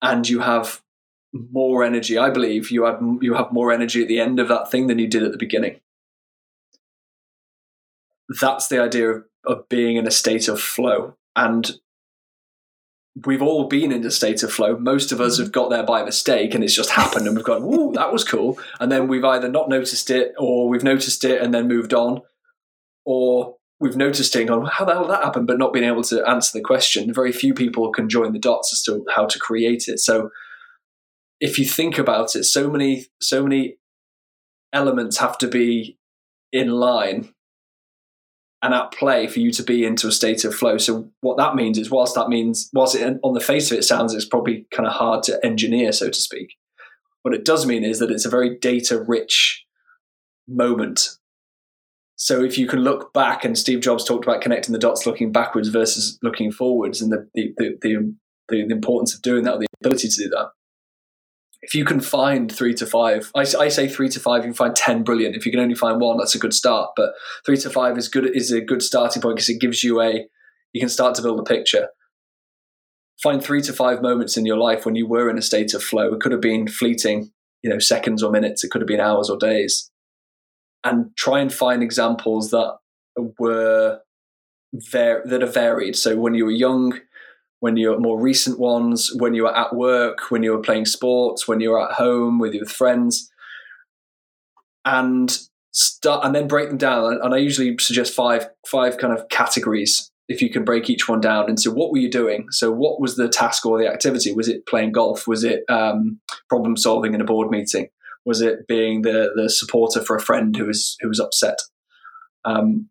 and 0.00 0.28
you 0.28 0.40
have 0.40 0.80
more 1.32 1.82
energy. 1.82 2.16
I 2.16 2.30
believe 2.30 2.70
you 2.70 2.84
have 2.84 3.02
you 3.20 3.34
have 3.34 3.52
more 3.52 3.72
energy 3.72 4.02
at 4.02 4.08
the 4.08 4.20
end 4.20 4.38
of 4.38 4.48
that 4.48 4.70
thing 4.70 4.86
than 4.86 4.98
you 4.98 5.08
did 5.08 5.22
at 5.22 5.32
the 5.32 5.38
beginning. 5.38 5.80
That's 8.40 8.68
the 8.68 8.80
idea 8.80 9.10
of, 9.10 9.24
of 9.44 9.68
being 9.68 9.96
in 9.96 10.06
a 10.06 10.12
state 10.12 10.48
of 10.48 10.60
flow. 10.60 11.16
And 11.36 11.78
we've 13.24 13.42
all 13.42 13.68
been 13.68 13.92
in 13.92 14.04
a 14.04 14.10
state 14.10 14.42
of 14.42 14.52
flow. 14.52 14.76
Most 14.76 15.12
of 15.12 15.20
us 15.20 15.34
mm-hmm. 15.34 15.44
have 15.44 15.52
got 15.52 15.70
there 15.70 15.84
by 15.84 16.02
mistake 16.02 16.54
and 16.54 16.64
it's 16.64 16.74
just 16.74 16.90
happened 16.90 17.26
and 17.26 17.36
we've 17.36 17.44
gone, 17.44 17.62
ooh, 17.62 17.92
that 17.92 18.12
was 18.12 18.24
cool. 18.24 18.58
And 18.80 18.90
then 18.90 19.06
we've 19.06 19.24
either 19.24 19.48
not 19.48 19.68
noticed 19.68 20.10
it 20.10 20.34
or 20.38 20.68
we've 20.68 20.82
noticed 20.82 21.24
it 21.24 21.40
and 21.40 21.54
then 21.54 21.68
moved 21.68 21.94
on. 21.94 22.22
Or 23.06 23.56
we've 23.78 23.96
noticed 23.96 24.34
it 24.34 24.40
and 24.40 24.48
gone, 24.48 24.66
how 24.66 24.84
the 24.84 24.94
hell 24.94 25.02
did 25.02 25.10
that 25.10 25.24
happen? 25.24 25.46
But 25.46 25.58
not 25.58 25.72
being 25.72 25.84
able 25.84 26.02
to 26.04 26.26
answer 26.28 26.58
the 26.58 26.64
question. 26.64 27.12
Very 27.12 27.32
few 27.32 27.54
people 27.54 27.92
can 27.92 28.08
join 28.08 28.32
the 28.32 28.38
dots 28.38 28.72
as 28.72 28.82
to 28.84 29.04
how 29.14 29.26
to 29.26 29.38
create 29.38 29.84
it. 29.86 30.00
So 30.00 30.30
if 31.40 31.58
you 31.58 31.66
think 31.66 31.98
about 31.98 32.34
it, 32.34 32.44
so 32.44 32.70
many, 32.70 33.06
so 33.20 33.42
many 33.42 33.76
elements 34.72 35.18
have 35.18 35.38
to 35.38 35.48
be 35.48 35.98
in 36.52 36.70
line 36.70 37.33
and 38.64 38.72
at 38.72 38.92
play 38.92 39.26
for 39.26 39.40
you 39.40 39.52
to 39.52 39.62
be 39.62 39.84
into 39.84 40.08
a 40.08 40.12
state 40.12 40.42
of 40.44 40.54
flow. 40.54 40.78
So 40.78 41.10
what 41.20 41.36
that 41.36 41.54
means 41.54 41.78
is, 41.78 41.90
whilst 41.90 42.14
that 42.14 42.30
means, 42.30 42.70
whilst 42.72 42.96
it, 42.96 43.18
on 43.22 43.34
the 43.34 43.40
face 43.40 43.70
of 43.70 43.78
it 43.78 43.82
sounds 43.82 44.14
it's 44.14 44.24
probably 44.24 44.66
kind 44.72 44.86
of 44.86 44.94
hard 44.94 45.22
to 45.24 45.38
engineer, 45.44 45.92
so 45.92 46.08
to 46.08 46.14
speak, 46.14 46.54
what 47.22 47.34
it 47.34 47.44
does 47.44 47.66
mean 47.66 47.84
is 47.84 47.98
that 47.98 48.10
it's 48.10 48.24
a 48.24 48.30
very 48.30 48.58
data 48.58 48.98
rich 49.06 49.64
moment. 50.48 51.10
So 52.16 52.42
if 52.42 52.56
you 52.56 52.66
can 52.66 52.80
look 52.80 53.12
back, 53.12 53.44
and 53.44 53.58
Steve 53.58 53.80
Jobs 53.80 54.04
talked 54.04 54.24
about 54.24 54.40
connecting 54.40 54.72
the 54.72 54.78
dots, 54.78 55.04
looking 55.04 55.30
backwards 55.30 55.68
versus 55.68 56.18
looking 56.22 56.50
forwards, 56.50 57.02
and 57.02 57.12
the 57.12 57.28
the 57.34 57.52
the, 57.58 57.76
the, 57.82 58.14
the 58.48 58.60
importance 58.70 59.14
of 59.14 59.20
doing 59.20 59.44
that, 59.44 59.54
or 59.54 59.58
the 59.58 59.66
ability 59.82 60.08
to 60.08 60.22
do 60.24 60.30
that 60.30 60.48
if 61.64 61.74
you 61.74 61.84
can 61.86 62.00
find 62.00 62.52
three 62.52 62.74
to 62.74 62.86
five, 62.86 63.30
I, 63.34 63.40
I, 63.40 63.68
say 63.68 63.88
three 63.88 64.10
to 64.10 64.20
five, 64.20 64.42
you 64.42 64.48
can 64.48 64.54
find 64.54 64.76
ten 64.76 65.02
brilliant. 65.02 65.34
If 65.34 65.46
you 65.46 65.52
can 65.52 65.60
only 65.60 65.74
find 65.74 65.98
one, 65.98 66.18
that's 66.18 66.34
a 66.34 66.38
good 66.38 66.52
start. 66.52 66.90
But 66.94 67.14
three 67.46 67.56
to 67.56 67.70
five 67.70 67.96
is 67.96 68.08
good 68.08 68.26
is 68.36 68.52
a 68.52 68.60
good 68.60 68.82
starting 68.82 69.22
point 69.22 69.36
because 69.36 69.48
it 69.48 69.60
gives 69.60 69.82
you 69.82 70.00
a 70.02 70.26
you 70.74 70.80
can 70.80 70.90
start 70.90 71.14
to 71.14 71.22
build 71.22 71.40
a 71.40 71.42
picture. 71.42 71.88
Find 73.22 73.42
three 73.42 73.62
to 73.62 73.72
five 73.72 74.02
moments 74.02 74.36
in 74.36 74.44
your 74.44 74.58
life 74.58 74.84
when 74.84 74.94
you 74.94 75.06
were 75.06 75.30
in 75.30 75.38
a 75.38 75.42
state 75.42 75.72
of 75.72 75.82
flow. 75.82 76.12
It 76.12 76.20
could 76.20 76.32
have 76.32 76.42
been 76.42 76.68
fleeting, 76.68 77.30
you 77.62 77.70
know, 77.70 77.78
seconds 77.78 78.22
or 78.22 78.30
minutes. 78.30 78.62
It 78.62 78.70
could 78.70 78.82
have 78.82 78.88
been 78.88 79.00
hours 79.00 79.30
or 79.30 79.38
days, 79.38 79.90
and 80.84 81.16
try 81.16 81.40
and 81.40 81.52
find 81.52 81.82
examples 81.82 82.50
that 82.50 82.76
were 83.38 84.00
var- 84.74 85.22
that 85.24 85.42
are 85.42 85.46
varied. 85.46 85.96
So 85.96 86.16
when 86.16 86.34
you 86.34 86.44
were 86.44 86.50
young, 86.50 87.00
when 87.64 87.78
you're 87.78 87.98
more 87.98 88.20
recent 88.20 88.58
ones, 88.60 89.10
when 89.16 89.32
you 89.32 89.46
are 89.46 89.56
at 89.56 89.74
work, 89.74 90.30
when 90.30 90.42
you 90.42 90.52
are 90.52 90.60
playing 90.60 90.84
sports, 90.84 91.48
when 91.48 91.60
you're 91.60 91.82
at 91.82 91.94
home 91.94 92.38
with 92.38 92.52
your 92.52 92.66
friends, 92.66 93.32
and 94.84 95.38
start 95.72 96.26
and 96.26 96.34
then 96.34 96.46
break 96.46 96.68
them 96.68 96.76
down. 96.76 97.18
And 97.22 97.32
I 97.32 97.38
usually 97.38 97.74
suggest 97.78 98.12
five 98.12 98.50
five 98.66 98.98
kind 98.98 99.18
of 99.18 99.30
categories. 99.30 100.10
If 100.28 100.42
you 100.42 100.50
can 100.50 100.62
break 100.62 100.90
each 100.90 101.08
one 101.08 101.22
down 101.22 101.48
into 101.48 101.70
what 101.70 101.90
were 101.90 101.96
you 101.96 102.10
doing? 102.10 102.48
So, 102.50 102.70
what 102.70 103.00
was 103.00 103.16
the 103.16 103.30
task 103.30 103.64
or 103.64 103.78
the 103.78 103.88
activity? 103.88 104.34
Was 104.34 104.46
it 104.46 104.66
playing 104.66 104.92
golf? 104.92 105.26
Was 105.26 105.42
it 105.42 105.64
um, 105.70 106.20
problem 106.50 106.76
solving 106.76 107.14
in 107.14 107.22
a 107.22 107.24
board 107.24 107.50
meeting? 107.50 107.88
Was 108.26 108.42
it 108.42 108.68
being 108.68 109.00
the 109.00 109.32
the 109.34 109.48
supporter 109.48 110.02
for 110.02 110.16
a 110.16 110.20
friend 110.20 110.54
who 110.54 110.66
was 110.66 110.98
who 111.00 111.08
was 111.08 111.18
upset? 111.18 111.60
Um, 112.44 112.90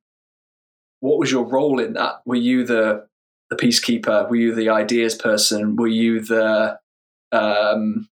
what 0.99 1.19
was 1.19 1.31
your 1.31 1.45
role 1.45 1.79
in 1.79 1.93
that? 1.93 2.21
Were 2.25 2.43
you 2.49 2.65
the 2.65 3.05
the 3.54 3.68
peacekeeper? 3.68 4.30
Were 4.30 4.36
you 4.36 4.56
the 4.56 4.70
ideas 4.70 5.16
person? 5.16 5.76
Were 5.76 5.88
you 5.88 6.22
the 6.22 6.78
um, 7.32 8.08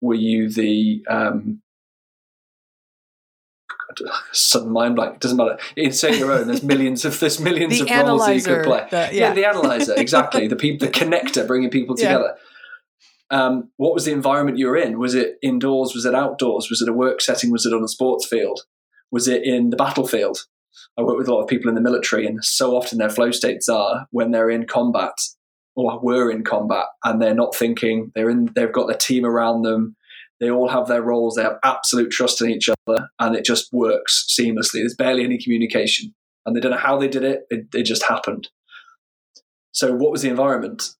were 0.00 0.14
you 0.14 0.50
the 0.50 1.04
um, 1.08 1.62
sudden 4.32 4.72
mind 4.72 4.96
blank. 4.96 5.14
It 5.14 5.20
doesn't 5.20 5.36
matter. 5.36 5.58
Insert 5.76 6.16
your 6.16 6.32
own. 6.32 6.46
There's 6.46 6.62
millions 6.62 7.04
of 7.04 7.18
there's 7.20 7.40
millions 7.40 7.80
of 7.80 7.90
roles 7.90 8.26
that 8.26 8.36
you 8.36 8.42
could 8.42 8.64
play. 8.64 8.86
The, 8.90 8.96
yeah. 8.96 9.10
yeah. 9.12 9.34
the 9.34 9.46
analyzer 9.46 9.94
exactly. 9.96 10.48
the 10.48 10.56
people, 10.56 10.86
the 10.86 10.92
connector, 10.92 11.46
bringing 11.46 11.70
people 11.70 11.96
together. 11.96 12.36
Yeah. 13.30 13.44
Um, 13.44 13.70
what 13.76 13.94
was 13.94 14.04
the 14.04 14.12
environment 14.12 14.58
you 14.58 14.66
were 14.66 14.76
in? 14.76 14.98
Was 14.98 15.14
it 15.14 15.36
indoors? 15.42 15.94
Was 15.94 16.04
it 16.04 16.14
outdoors? 16.14 16.68
Was 16.68 16.82
it 16.82 16.88
a 16.88 16.92
work 16.92 17.20
setting? 17.20 17.50
Was 17.50 17.64
it 17.64 17.72
on 17.72 17.82
a 17.82 17.88
sports 17.88 18.26
field? 18.26 18.60
Was 19.10 19.26
it 19.26 19.42
in 19.44 19.70
the 19.70 19.76
battlefield? 19.76 20.46
I 20.98 21.02
work 21.02 21.18
with 21.18 21.28
a 21.28 21.34
lot 21.34 21.42
of 21.42 21.48
people 21.48 21.68
in 21.68 21.74
the 21.74 21.80
military, 21.80 22.26
and 22.26 22.44
so 22.44 22.76
often 22.76 22.98
their 22.98 23.10
flow 23.10 23.30
states 23.30 23.68
are 23.68 24.06
when 24.10 24.30
they're 24.30 24.50
in 24.50 24.66
combat 24.66 25.14
or 25.74 26.00
were 26.00 26.30
in 26.30 26.44
combat, 26.44 26.86
and 27.04 27.20
they're 27.20 27.34
not 27.34 27.54
thinking. 27.54 28.12
They're 28.14 28.30
in. 28.30 28.50
They've 28.54 28.72
got 28.72 28.88
their 28.88 28.96
team 28.96 29.24
around 29.24 29.62
them. 29.62 29.96
They 30.40 30.50
all 30.50 30.68
have 30.68 30.88
their 30.88 31.02
roles. 31.02 31.36
They 31.36 31.42
have 31.42 31.58
absolute 31.64 32.10
trust 32.10 32.42
in 32.42 32.50
each 32.50 32.68
other, 32.68 33.08
and 33.18 33.34
it 33.34 33.44
just 33.44 33.72
works 33.72 34.26
seamlessly. 34.28 34.80
There's 34.80 34.96
barely 34.96 35.24
any 35.24 35.38
communication, 35.38 36.14
and 36.44 36.54
they 36.54 36.60
don't 36.60 36.72
know 36.72 36.78
how 36.78 36.98
they 36.98 37.08
did 37.08 37.24
it. 37.24 37.46
It, 37.50 37.66
it 37.74 37.84
just 37.84 38.02
happened. 38.02 38.48
So, 39.72 39.94
what 39.94 40.10
was 40.10 40.22
the 40.22 40.28
environment? 40.28 40.90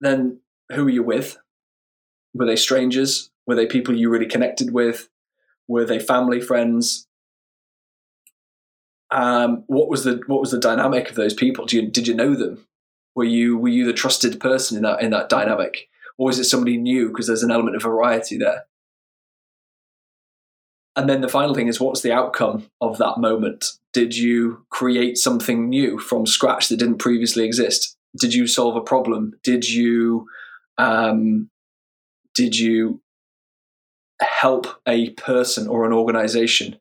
Then, 0.00 0.40
who 0.72 0.84
were 0.84 0.90
you 0.90 1.02
with? 1.02 1.38
Were 2.34 2.46
they 2.46 2.56
strangers? 2.56 3.30
Were 3.46 3.54
they 3.54 3.66
people 3.66 3.96
you 3.96 4.10
really 4.10 4.26
connected 4.26 4.72
with? 4.72 5.08
Were 5.68 5.84
they 5.84 5.98
family, 5.98 6.40
friends? 6.40 7.06
Um, 9.12 9.62
what 9.66 9.90
was 9.90 10.04
the 10.04 10.22
what 10.26 10.40
was 10.40 10.50
the 10.50 10.58
dynamic 10.58 11.10
of 11.10 11.16
those 11.16 11.34
people? 11.34 11.66
Did 11.66 11.76
you, 11.76 11.90
did 11.90 12.08
you 12.08 12.14
know 12.14 12.34
them? 12.34 12.66
Were 13.14 13.24
you 13.24 13.58
were 13.58 13.68
you 13.68 13.84
the 13.84 13.92
trusted 13.92 14.40
person 14.40 14.78
in 14.78 14.82
that 14.84 15.02
in 15.02 15.10
that 15.10 15.28
dynamic, 15.28 15.88
or 16.16 16.26
was 16.26 16.38
it 16.38 16.44
somebody 16.44 16.78
new? 16.78 17.08
Because 17.08 17.26
there's 17.26 17.42
an 17.42 17.50
element 17.50 17.76
of 17.76 17.82
variety 17.82 18.38
there. 18.38 18.64
And 20.96 21.08
then 21.08 21.20
the 21.20 21.28
final 21.28 21.54
thing 21.54 21.68
is, 21.68 21.80
what's 21.80 22.02
the 22.02 22.12
outcome 22.12 22.70
of 22.80 22.98
that 22.98 23.18
moment? 23.18 23.72
Did 23.92 24.16
you 24.16 24.64
create 24.70 25.16
something 25.16 25.68
new 25.68 25.98
from 25.98 26.26
scratch 26.26 26.68
that 26.68 26.78
didn't 26.78 26.98
previously 26.98 27.44
exist? 27.44 27.96
Did 28.18 28.34
you 28.34 28.46
solve 28.46 28.76
a 28.76 28.80
problem? 28.82 29.34
Did 29.42 29.68
you 29.68 30.26
um, 30.78 31.50
did 32.34 32.58
you 32.58 33.02
help 34.20 34.80
a 34.86 35.10
person 35.10 35.68
or 35.68 35.84
an 35.84 35.92
organization 35.92 36.76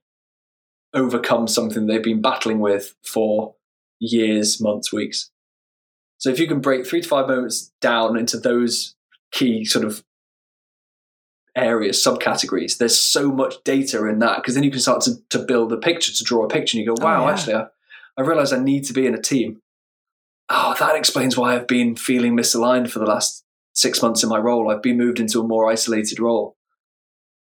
overcome 0.94 1.48
something 1.48 1.86
they've 1.86 2.04
been 2.04 2.22
battling 2.22 2.60
with 2.60 2.96
for 3.04 3.56
years, 4.00 4.62
months, 4.62 4.92
weeks? 4.92 5.32
So 6.18 6.30
if 6.30 6.40
you 6.40 6.48
can 6.48 6.62
break 6.62 6.86
three 6.86 7.02
to 7.02 7.08
five 7.08 7.28
moments 7.28 7.72
down 7.82 8.18
into 8.18 8.38
those 8.38 8.96
key 9.32 9.66
sort 9.66 9.86
of 9.86 10.04
areas, 11.56 11.98
subcategories, 11.98 12.78
there's 12.78 13.00
so 13.00 13.32
much 13.32 13.56
data 13.64 14.06
in 14.08 14.20
that 14.20 14.38
because 14.38 14.54
then 14.54 14.64
you 14.64 14.72
can 14.72 14.80
start 14.80 15.02
to, 15.02 15.16
to 15.30 15.40
build 15.40 15.74
a 15.74 15.78
picture, 15.78 16.12
to 16.12 16.24
draw 16.24 16.46
a 16.46 16.50
picture, 16.50 16.78
and 16.78 16.86
you 16.86 16.96
go, 16.96 17.02
oh, 17.02 17.06
wow, 17.06 17.24
oh, 17.24 17.28
yeah. 17.28 17.34
actually, 17.34 17.54
I, 17.56 17.66
I 18.18 18.22
realize 18.22 18.54
I 18.54 18.60
need 18.60 18.84
to 18.86 18.94
be 18.94 19.08
in 19.08 19.16
a 19.16 19.22
team. 19.22 19.62
Oh, 20.50 20.76
that 20.80 20.96
explains 20.96 21.38
why 21.38 21.56
I've 21.56 21.68
been 21.68 21.96
feeling 21.96 22.36
misaligned 22.36 22.90
for 22.90 23.00
the 23.00 23.06
last 23.06 23.44
six 23.74 24.02
months 24.02 24.22
in 24.22 24.30
my 24.30 24.38
role. 24.38 24.70
I've 24.70 24.82
been 24.82 24.98
moved 24.98 25.20
into 25.20 25.40
a 25.40 25.48
more 25.48 25.72
isolated 25.72 26.20
role. 26.20 26.56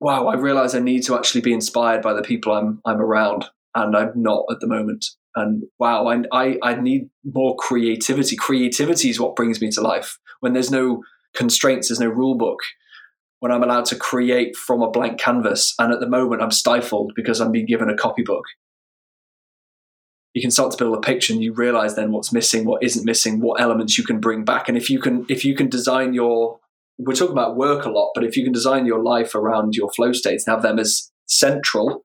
Wow, 0.01 0.29
I 0.29 0.37
realize 0.37 0.75
I 0.75 0.81
need 0.81 1.05
to 1.05 1.15
actually 1.15 1.43
be 1.43 1.53
inspired 1.53 2.03
by 2.03 2.15
the 2.15 2.23
people 2.23 2.53
I'm 2.53 2.81
I'm 2.85 3.01
around, 3.01 3.47
and 3.75 3.95
I'm 3.97 4.13
not 4.15 4.45
at 4.51 4.61
the 4.61 4.67
moment. 4.67 5.05
And 5.37 5.65
wow, 5.79 6.07
I 6.07 6.23
I, 6.33 6.59
I 6.63 6.75
need 6.75 7.11
more 7.25 7.55
creativity. 7.57 8.37
Creativity 8.37 9.11
is 9.11 9.21
what 9.21 9.37
brings 9.37 9.61
me 9.61 9.71
to 9.73 9.81
life. 9.81 10.19
When 10.41 10.55
there's 10.55 10.71
no 10.71 11.03
constraints, 11.35 11.89
there's 11.89 12.01
no 12.01 12.09
rule 12.09 12.37
book. 12.37 12.61
When 13.41 13.53
I'm 13.53 13.63
allowed 13.63 13.87
to 13.87 13.97
create 13.97 14.57
from 14.57 14.83
a 14.83 14.91
blank 14.91 15.19
canvas, 15.19 15.75
and 15.79 15.93
at 15.93 16.01
the 16.01 16.09
moment 16.09 16.43
I'm 16.43 16.51
stifled 16.51 17.13
because 17.15 17.41
I'm 17.41 17.53
being 17.53 17.67
given 17.67 17.91
a 17.91 17.97
copybook 17.97 18.45
you 20.35 20.41
can 20.41 20.51
start 20.51 20.71
to 20.71 20.79
build 20.79 20.97
a 20.97 21.01
picture 21.01 21.33
and 21.33 21.43
you 21.43 21.53
realize 21.53 21.97
then 21.97 22.13
what's 22.13 22.33
missing 22.33 22.65
what 22.65 22.83
isn't 22.83 23.05
missing 23.05 23.41
what 23.41 23.61
elements 23.61 23.99
you 23.99 24.05
can 24.05 24.21
bring 24.21 24.45
back 24.45 24.69
and 24.69 24.77
if 24.77 24.89
you 24.89 25.01
can 25.01 25.27
if 25.29 25.45
you 25.45 25.55
can 25.55 25.69
design 25.69 26.15
your 26.15 26.59
we're 26.99 27.15
talking 27.15 27.33
about 27.33 27.57
work 27.57 27.85
a 27.85 27.91
lot 27.91 28.11
but 28.15 28.25
if 28.25 28.37
you 28.37 28.45
can 28.45 28.53
design 28.53 28.87
your 28.87 29.03
life 29.03 29.35
around 29.35 29.75
your 29.75 29.91
flow 29.91 30.13
states 30.13 30.47
and 30.47 30.55
have 30.55 30.63
them 30.63 30.79
as 30.79 31.11
central 31.27 32.05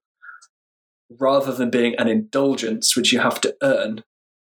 rather 1.20 1.52
than 1.52 1.70
being 1.70 1.96
an 1.98 2.08
indulgence 2.08 2.96
which 2.96 3.12
you 3.12 3.20
have 3.20 3.40
to 3.42 3.56
earn 3.62 4.04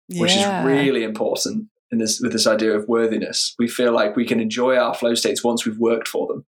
yeah. 0.08 0.22
which 0.22 0.34
is 0.34 0.46
really 0.64 1.02
important 1.02 1.68
in 1.90 1.98
this 1.98 2.20
with 2.20 2.32
this 2.32 2.46
idea 2.46 2.72
of 2.72 2.88
worthiness 2.88 3.54
we 3.58 3.68
feel 3.68 3.92
like 3.92 4.16
we 4.16 4.26
can 4.26 4.40
enjoy 4.40 4.76
our 4.76 4.94
flow 4.94 5.14
states 5.14 5.44
once 5.44 5.66
we've 5.66 5.78
worked 5.78 6.08
for 6.08 6.26
them 6.26 6.44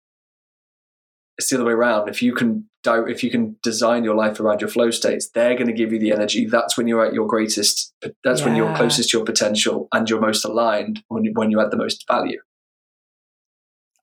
it's 1.38 1.50
the 1.50 1.56
other 1.56 1.64
way 1.64 1.72
around. 1.72 2.08
If 2.08 2.20
you 2.20 2.34
can 2.34 2.68
if 2.84 3.22
you 3.22 3.30
can 3.30 3.56
design 3.62 4.02
your 4.02 4.14
life 4.14 4.40
around 4.40 4.62
your 4.62 4.70
flow 4.70 4.90
states, 4.90 5.28
they're 5.28 5.54
going 5.54 5.66
to 5.66 5.74
give 5.74 5.92
you 5.92 5.98
the 5.98 6.10
energy. 6.10 6.46
That's 6.46 6.76
when 6.76 6.88
you're 6.88 7.04
at 7.04 7.12
your 7.12 7.26
greatest. 7.26 7.92
That's 8.24 8.40
yeah. 8.40 8.46
when 8.46 8.56
you're 8.56 8.74
closest 8.74 9.10
to 9.10 9.18
your 9.18 9.26
potential 9.26 9.88
and 9.92 10.08
you're 10.08 10.20
most 10.20 10.44
aligned 10.44 11.02
when 11.08 11.24
you, 11.24 11.32
when 11.34 11.50
you 11.50 11.60
add 11.60 11.70
the 11.70 11.76
most 11.76 12.06
value. 12.08 12.40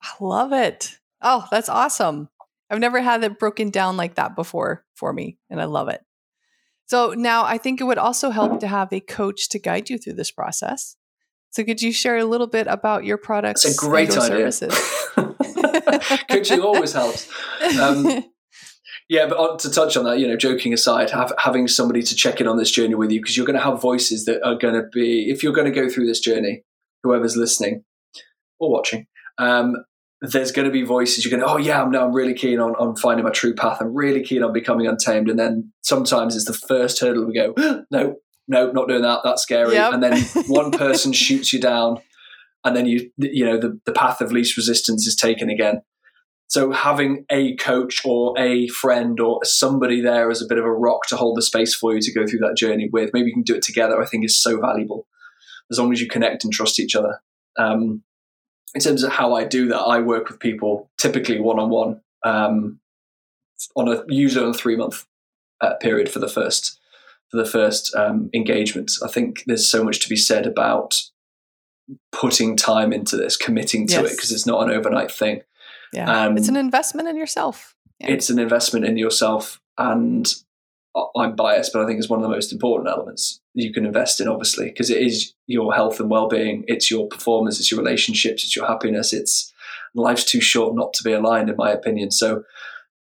I 0.06 0.24
love 0.24 0.52
it. 0.52 0.98
Oh, 1.20 1.46
that's 1.50 1.68
awesome. 1.68 2.28
I've 2.70 2.80
never 2.80 3.00
had 3.00 3.22
it 3.24 3.38
broken 3.38 3.70
down 3.70 3.96
like 3.96 4.16
that 4.16 4.36
before 4.36 4.84
for 4.94 5.12
me, 5.12 5.38
and 5.50 5.60
I 5.60 5.64
love 5.64 5.88
it. 5.88 6.00
So 6.86 7.14
now 7.16 7.44
I 7.44 7.58
think 7.58 7.80
it 7.80 7.84
would 7.84 7.98
also 7.98 8.30
help 8.30 8.60
to 8.60 8.68
have 8.68 8.92
a 8.92 9.00
coach 9.00 9.48
to 9.50 9.58
guide 9.58 9.90
you 9.90 9.98
through 9.98 10.14
this 10.14 10.30
process. 10.30 10.96
So 11.50 11.64
could 11.64 11.82
you 11.82 11.92
share 11.92 12.18
a 12.18 12.24
little 12.24 12.46
bit 12.46 12.66
about 12.68 13.04
your 13.04 13.18
products? 13.18 13.64
It's 13.64 13.82
a 13.82 13.86
great 13.86 14.16
idea. 14.16 14.50
Coaching 16.30 16.60
always 16.60 16.92
helps. 16.92 17.28
Um, 17.80 18.24
yeah, 19.08 19.26
but 19.26 19.58
to 19.60 19.70
touch 19.70 19.96
on 19.96 20.04
that, 20.04 20.18
you 20.18 20.28
know, 20.28 20.36
joking 20.36 20.72
aside, 20.72 21.10
have, 21.10 21.32
having 21.38 21.66
somebody 21.66 22.02
to 22.02 22.14
check 22.14 22.40
in 22.40 22.46
on 22.46 22.56
this 22.56 22.70
journey 22.70 22.94
with 22.94 23.10
you 23.10 23.20
because 23.20 23.36
you're 23.36 23.46
going 23.46 23.58
to 23.58 23.64
have 23.64 23.80
voices 23.80 24.26
that 24.26 24.46
are 24.46 24.56
going 24.56 24.74
to 24.74 24.86
be, 24.92 25.30
if 25.30 25.42
you're 25.42 25.52
going 25.52 25.72
to 25.72 25.80
go 25.80 25.88
through 25.88 26.06
this 26.06 26.20
journey, 26.20 26.62
whoever's 27.02 27.36
listening 27.36 27.84
or 28.60 28.70
watching, 28.70 29.06
um, 29.38 29.76
there's 30.22 30.52
going 30.52 30.66
to 30.66 30.72
be 30.72 30.82
voices 30.82 31.24
you're 31.24 31.30
going 31.30 31.46
to, 31.46 31.54
oh 31.54 31.58
yeah, 31.58 31.82
I'm, 31.82 31.94
I'm 31.94 32.12
really 32.12 32.34
keen 32.34 32.58
on, 32.58 32.72
on 32.76 32.96
finding 32.96 33.24
my 33.24 33.30
true 33.30 33.54
path. 33.54 33.78
I'm 33.80 33.94
really 33.94 34.22
keen 34.22 34.42
on 34.42 34.52
becoming 34.52 34.86
untamed. 34.86 35.28
And 35.28 35.38
then 35.38 35.72
sometimes 35.82 36.34
it's 36.34 36.46
the 36.46 36.54
first 36.54 37.00
hurdle 37.00 37.26
we 37.26 37.34
go, 37.34 37.52
no, 37.90 38.16
no, 38.48 38.70
not 38.72 38.88
doing 38.88 39.02
that. 39.02 39.20
That's 39.24 39.42
scary. 39.42 39.74
Yep. 39.74 39.92
And 39.92 40.02
then 40.02 40.22
one 40.46 40.70
person 40.70 41.12
shoots 41.12 41.52
you 41.52 41.60
down 41.60 42.00
and 42.66 42.76
then 42.76 42.84
you 42.84 43.10
you 43.16 43.44
know 43.44 43.58
the, 43.58 43.80
the 43.86 43.92
path 43.92 44.20
of 44.20 44.32
least 44.32 44.56
resistance 44.56 45.06
is 45.06 45.16
taken 45.16 45.48
again 45.48 45.80
so 46.48 46.70
having 46.72 47.24
a 47.30 47.56
coach 47.56 48.02
or 48.04 48.38
a 48.38 48.68
friend 48.68 49.18
or 49.20 49.42
somebody 49.44 50.00
there 50.00 50.30
as 50.30 50.42
a 50.42 50.46
bit 50.46 50.58
of 50.58 50.64
a 50.64 50.72
rock 50.72 51.06
to 51.06 51.16
hold 51.16 51.36
the 51.36 51.42
space 51.42 51.74
for 51.74 51.94
you 51.94 52.00
to 52.00 52.12
go 52.12 52.26
through 52.26 52.40
that 52.40 52.56
journey 52.56 52.88
with 52.92 53.10
maybe 53.14 53.28
you 53.28 53.34
can 53.34 53.42
do 53.42 53.54
it 53.54 53.62
together 53.62 54.02
i 54.02 54.04
think 54.04 54.24
is 54.24 54.42
so 54.42 54.60
valuable 54.60 55.06
as 55.70 55.78
long 55.78 55.92
as 55.92 56.00
you 56.00 56.08
connect 56.08 56.44
and 56.44 56.52
trust 56.52 56.78
each 56.78 56.94
other 56.94 57.20
um, 57.58 58.02
in 58.74 58.80
terms 58.80 59.02
of 59.02 59.12
how 59.12 59.34
i 59.34 59.44
do 59.44 59.68
that 59.68 59.80
i 59.80 60.00
work 60.00 60.28
with 60.28 60.40
people 60.40 60.90
typically 60.98 61.40
one-on-one 61.40 62.00
um, 62.24 62.78
on 63.76 63.88
a 63.88 64.02
usually 64.08 64.44
on 64.44 64.50
a 64.50 64.54
three 64.54 64.76
month 64.76 65.06
uh, 65.60 65.74
period 65.74 66.10
for 66.10 66.18
the 66.18 66.28
first 66.28 66.78
for 67.30 67.36
the 67.38 67.46
first 67.46 67.94
um, 67.94 68.30
engagement 68.34 68.92
i 69.04 69.08
think 69.08 69.42
there's 69.46 69.68
so 69.68 69.82
much 69.84 70.00
to 70.00 70.08
be 70.08 70.16
said 70.16 70.46
about 70.46 71.00
putting 72.12 72.56
time 72.56 72.92
into 72.92 73.16
this, 73.16 73.36
committing 73.36 73.86
to 73.86 73.94
yes. 73.94 74.04
it 74.04 74.16
because 74.16 74.32
it's 74.32 74.46
not 74.46 74.62
an 74.62 74.74
overnight 74.74 75.10
thing. 75.10 75.42
Yeah, 75.92 76.24
um, 76.24 76.36
it's 76.36 76.48
an 76.48 76.56
investment 76.56 77.08
in 77.08 77.16
yourself. 77.16 77.74
Yeah. 78.00 78.10
It's 78.10 78.30
an 78.30 78.38
investment 78.38 78.84
in 78.84 78.96
yourself, 78.96 79.60
and 79.78 80.32
I'm 81.16 81.36
biased, 81.36 81.72
but 81.72 81.82
I 81.82 81.86
think 81.86 81.98
it's 81.98 82.08
one 82.08 82.18
of 82.18 82.22
the 82.22 82.34
most 82.34 82.52
important 82.52 82.88
elements 82.88 83.40
you 83.56 83.72
can 83.72 83.86
invest 83.86 84.20
in, 84.20 84.28
obviously, 84.28 84.66
because 84.66 84.90
it 84.90 85.02
is 85.02 85.32
your 85.46 85.74
health 85.74 85.98
and 85.98 86.10
well-being. 86.10 86.62
It's 86.66 86.90
your 86.90 87.08
performance. 87.08 87.58
It's 87.58 87.70
your 87.70 87.80
relationships. 87.80 88.44
It's 88.44 88.54
your 88.54 88.66
happiness. 88.66 89.12
It's 89.12 89.52
life's 89.94 90.24
too 90.24 90.42
short 90.42 90.76
not 90.76 90.92
to 90.92 91.02
be 91.02 91.12
aligned, 91.12 91.48
in 91.48 91.56
my 91.56 91.72
opinion. 91.72 92.10
So 92.10 92.44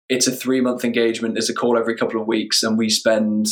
it's 0.07 0.27
a 0.27 0.31
three-month 0.31 0.85
engagement. 0.85 1.35
There's 1.35 1.49
a 1.49 1.53
call 1.53 1.77
every 1.77 1.97
couple 1.97 2.21
of 2.21 2.27
weeks, 2.27 2.63
and 2.63 2.77
we 2.77 2.89
spend, 2.89 3.47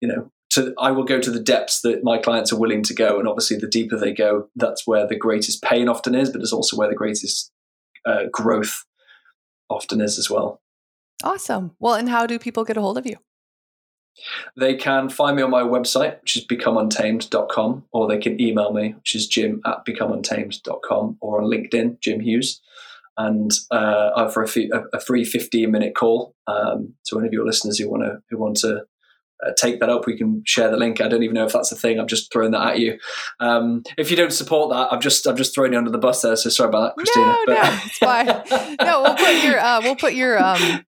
you 0.00 0.08
know, 0.08 0.32
to 0.50 0.74
I 0.78 0.90
will 0.90 1.04
go 1.04 1.20
to 1.20 1.30
the 1.30 1.38
depths 1.40 1.82
that 1.82 2.02
my 2.02 2.18
clients 2.18 2.52
are 2.52 2.58
willing 2.58 2.82
to 2.84 2.94
go, 2.94 3.18
and 3.18 3.28
obviously 3.28 3.58
the 3.58 3.68
deeper 3.68 3.96
they 3.96 4.12
go, 4.12 4.48
that's 4.56 4.86
where 4.86 5.06
the 5.06 5.16
greatest 5.16 5.62
pain 5.62 5.88
often 5.88 6.14
is, 6.14 6.30
but 6.30 6.40
it's 6.40 6.52
also 6.52 6.76
where 6.76 6.88
the 6.88 6.96
greatest 6.96 7.52
uh, 8.06 8.24
growth 8.32 8.84
often 9.68 10.00
is 10.00 10.18
as 10.18 10.28
well. 10.28 10.60
Awesome. 11.22 11.76
Well, 11.78 11.94
and 11.94 12.08
how 12.08 12.26
do 12.26 12.38
people 12.38 12.64
get 12.64 12.76
a 12.76 12.80
hold 12.80 12.98
of 12.98 13.06
you? 13.06 13.18
They 14.56 14.74
can 14.74 15.08
find 15.08 15.36
me 15.36 15.42
on 15.42 15.50
my 15.50 15.62
website, 15.62 16.20
which 16.20 16.36
is 16.36 16.46
becomeuntamed.com, 16.46 17.84
or 17.92 18.08
they 18.08 18.18
can 18.18 18.40
email 18.40 18.72
me, 18.72 18.94
which 18.94 19.14
is 19.14 19.26
jim 19.26 19.60
at 19.64 19.84
becomeuntamed.com, 19.84 21.18
or 21.20 21.42
on 21.42 21.50
LinkedIn, 21.50 22.00
Jim 22.00 22.20
Hughes. 22.20 22.60
And 23.16 23.50
uh, 23.72 24.10
I 24.16 24.24
offer 24.24 24.44
a, 24.44 24.96
a, 24.96 25.00
free 25.00 25.24
15 25.24 25.70
minute 25.72 25.96
call 25.96 26.36
um, 26.46 26.94
to 27.06 27.18
any 27.18 27.26
of 27.26 27.32
your 27.32 27.44
listeners 27.44 27.78
who 27.78 27.90
want 27.90 28.04
to 28.04 28.22
who 28.30 28.38
want 28.38 28.58
to 28.58 28.84
uh, 29.44 29.52
take 29.56 29.80
that 29.80 29.88
up, 29.88 30.06
we 30.06 30.16
can 30.16 30.42
share 30.44 30.70
the 30.70 30.76
link. 30.76 31.00
I 31.00 31.08
don't 31.08 31.22
even 31.22 31.34
know 31.34 31.44
if 31.44 31.52
that's 31.52 31.70
a 31.70 31.76
thing. 31.76 31.98
I'm 31.98 32.08
just 32.08 32.32
throwing 32.32 32.50
that 32.52 32.72
at 32.72 32.78
you. 32.80 32.98
Um, 33.38 33.82
if 33.96 34.10
you 34.10 34.16
don't 34.16 34.32
support 34.32 34.70
that, 34.70 34.92
I'm 34.92 35.00
just 35.00 35.26
I'm 35.26 35.36
just 35.36 35.54
throwing 35.54 35.72
you 35.72 35.78
under 35.78 35.90
the 35.90 35.98
bus 35.98 36.22
there. 36.22 36.34
So 36.36 36.50
sorry 36.50 36.68
about 36.68 36.96
that, 36.96 36.96
Christina. 36.96 37.26
No, 37.26 37.44
but- 37.46 37.54
no, 37.54 37.80
it's 37.84 37.98
fine. 37.98 38.76
no, 38.80 39.02
we'll 39.02 39.16
put 39.16 39.44
your 39.44 39.58
uh, 39.58 39.80
we'll 39.82 39.96
put 39.96 40.14
your 40.14 40.42
um, 40.42 40.84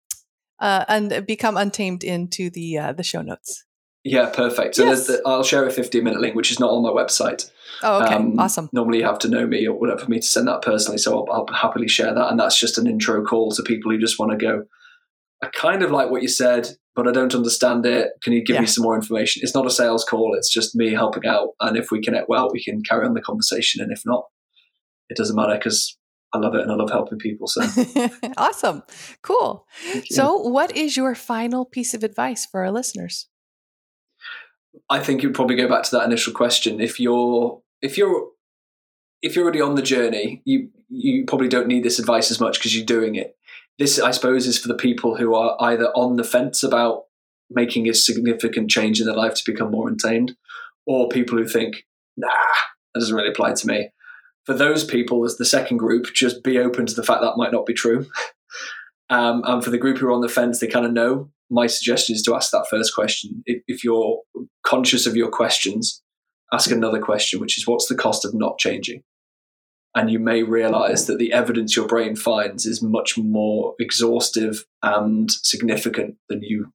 uh, 0.60 0.84
and 0.88 1.24
become 1.26 1.56
untamed 1.56 2.04
into 2.04 2.50
the 2.50 2.78
uh, 2.78 2.92
the 2.92 3.02
show 3.02 3.22
notes. 3.22 3.64
Yeah, 4.02 4.30
perfect. 4.30 4.76
So 4.76 4.84
yes. 4.84 5.06
the, 5.06 5.20
I'll 5.26 5.42
share 5.42 5.66
a 5.66 5.70
15 5.70 6.02
minute 6.02 6.20
link, 6.20 6.34
which 6.34 6.50
is 6.50 6.58
not 6.58 6.70
on 6.70 6.82
my 6.82 6.88
website. 6.88 7.50
Oh, 7.82 8.02
okay. 8.02 8.14
Um, 8.14 8.38
awesome. 8.38 8.70
Normally, 8.72 8.98
you 8.98 9.04
have 9.04 9.18
to 9.20 9.28
know 9.28 9.46
me 9.46 9.66
or 9.66 9.78
whatever 9.78 10.00
for 10.00 10.10
me 10.10 10.20
to 10.20 10.26
send 10.26 10.48
that 10.48 10.62
personally. 10.62 10.96
So 10.96 11.18
I'll, 11.18 11.32
I'll 11.32 11.54
happily 11.54 11.86
share 11.86 12.14
that. 12.14 12.30
And 12.30 12.40
that's 12.40 12.58
just 12.58 12.78
an 12.78 12.86
intro 12.86 13.22
call 13.22 13.50
to 13.52 13.62
people 13.62 13.90
who 13.90 13.98
just 13.98 14.18
want 14.18 14.32
to 14.32 14.38
go, 14.38 14.64
I 15.42 15.48
kind 15.48 15.82
of 15.82 15.90
like 15.90 16.10
what 16.10 16.22
you 16.22 16.28
said, 16.28 16.68
but 16.94 17.08
I 17.08 17.12
don't 17.12 17.34
understand 17.34 17.84
it. 17.84 18.12
Can 18.22 18.32
you 18.32 18.42
give 18.42 18.54
yeah. 18.54 18.60
me 18.60 18.66
some 18.66 18.84
more 18.84 18.94
information? 18.94 19.42
It's 19.42 19.54
not 19.54 19.66
a 19.66 19.70
sales 19.70 20.04
call, 20.04 20.34
it's 20.34 20.52
just 20.52 20.74
me 20.74 20.92
helping 20.92 21.26
out. 21.26 21.50
And 21.60 21.76
if 21.76 21.90
we 21.90 22.00
connect 22.00 22.28
well, 22.28 22.50
we 22.50 22.62
can 22.62 22.82
carry 22.82 23.06
on 23.06 23.14
the 23.14 23.20
conversation. 23.20 23.82
And 23.82 23.92
if 23.92 24.02
not, 24.06 24.24
it 25.10 25.16
doesn't 25.16 25.36
matter 25.36 25.54
because 25.54 25.96
I 26.32 26.38
love 26.38 26.54
it 26.54 26.62
and 26.62 26.70
I 26.70 26.74
love 26.74 26.90
helping 26.90 27.18
people. 27.18 27.46
So 27.46 27.62
awesome. 28.36 28.82
Cool. 29.22 29.66
So, 30.10 30.36
what 30.36 30.76
is 30.76 30.96
your 30.96 31.14
final 31.14 31.64
piece 31.64 31.92
of 31.92 32.04
advice 32.04 32.46
for 32.46 32.64
our 32.64 32.70
listeners? 32.70 33.26
I 34.88 35.00
think 35.00 35.22
you'd 35.22 35.34
probably 35.34 35.56
go 35.56 35.68
back 35.68 35.82
to 35.84 35.96
that 35.96 36.04
initial 36.04 36.32
question. 36.32 36.80
If 36.80 37.00
you're 37.00 37.60
if 37.82 37.98
you're 37.98 38.28
if 39.22 39.34
you're 39.34 39.44
already 39.44 39.60
on 39.60 39.74
the 39.74 39.82
journey, 39.82 40.42
you 40.44 40.70
you 40.88 41.24
probably 41.24 41.48
don't 41.48 41.68
need 41.68 41.84
this 41.84 41.98
advice 41.98 42.30
as 42.30 42.40
much 42.40 42.58
because 42.58 42.76
you're 42.76 42.86
doing 42.86 43.14
it. 43.14 43.36
This, 43.78 43.98
I 43.98 44.10
suppose, 44.10 44.46
is 44.46 44.58
for 44.58 44.68
the 44.68 44.74
people 44.74 45.16
who 45.16 45.34
are 45.34 45.56
either 45.60 45.86
on 45.94 46.16
the 46.16 46.24
fence 46.24 46.62
about 46.62 47.04
making 47.48 47.88
a 47.88 47.94
significant 47.94 48.70
change 48.70 49.00
in 49.00 49.06
their 49.06 49.16
life 49.16 49.34
to 49.34 49.50
become 49.50 49.70
more 49.70 49.88
entertained, 49.88 50.36
or 50.86 51.08
people 51.08 51.38
who 51.38 51.46
think, 51.46 51.86
nah, 52.16 52.28
that 52.28 53.00
doesn't 53.00 53.14
really 53.14 53.30
apply 53.30 53.54
to 53.54 53.66
me. 53.66 53.88
For 54.46 54.54
those 54.54 54.84
people, 54.84 55.24
as 55.24 55.36
the 55.36 55.44
second 55.44 55.76
group, 55.76 56.06
just 56.14 56.42
be 56.42 56.58
open 56.58 56.86
to 56.86 56.94
the 56.94 57.02
fact 57.02 57.20
that 57.22 57.36
might 57.36 57.52
not 57.52 57.66
be 57.66 57.74
true. 57.74 58.06
um, 59.10 59.42
and 59.44 59.62
for 59.62 59.70
the 59.70 59.78
group 59.78 59.98
who 59.98 60.06
are 60.06 60.12
on 60.12 60.22
the 60.22 60.28
fence, 60.28 60.60
they 60.60 60.66
kind 60.66 60.86
of 60.86 60.92
know. 60.92 61.30
My 61.50 61.66
suggestion 61.66 62.14
is 62.14 62.22
to 62.22 62.34
ask 62.34 62.50
that 62.52 62.66
first 62.70 62.94
question. 62.94 63.42
If, 63.44 63.62
if 63.66 63.84
you're 63.84 64.20
conscious 64.64 65.06
of 65.06 65.16
your 65.16 65.30
questions, 65.30 66.02
ask 66.52 66.70
another 66.70 67.00
question, 67.00 67.40
which 67.40 67.58
is 67.58 67.66
what's 67.66 67.88
the 67.88 67.94
cost 67.94 68.24
of 68.24 68.34
not 68.34 68.58
changing? 68.58 69.02
And 69.94 70.10
you 70.10 70.20
may 70.20 70.44
realize 70.44 71.06
that 71.06 71.18
the 71.18 71.32
evidence 71.32 71.74
your 71.74 71.88
brain 71.88 72.14
finds 72.14 72.64
is 72.64 72.80
much 72.80 73.18
more 73.18 73.74
exhaustive 73.80 74.64
and 74.82 75.30
significant 75.30 76.16
than 76.28 76.42
you 76.42 76.72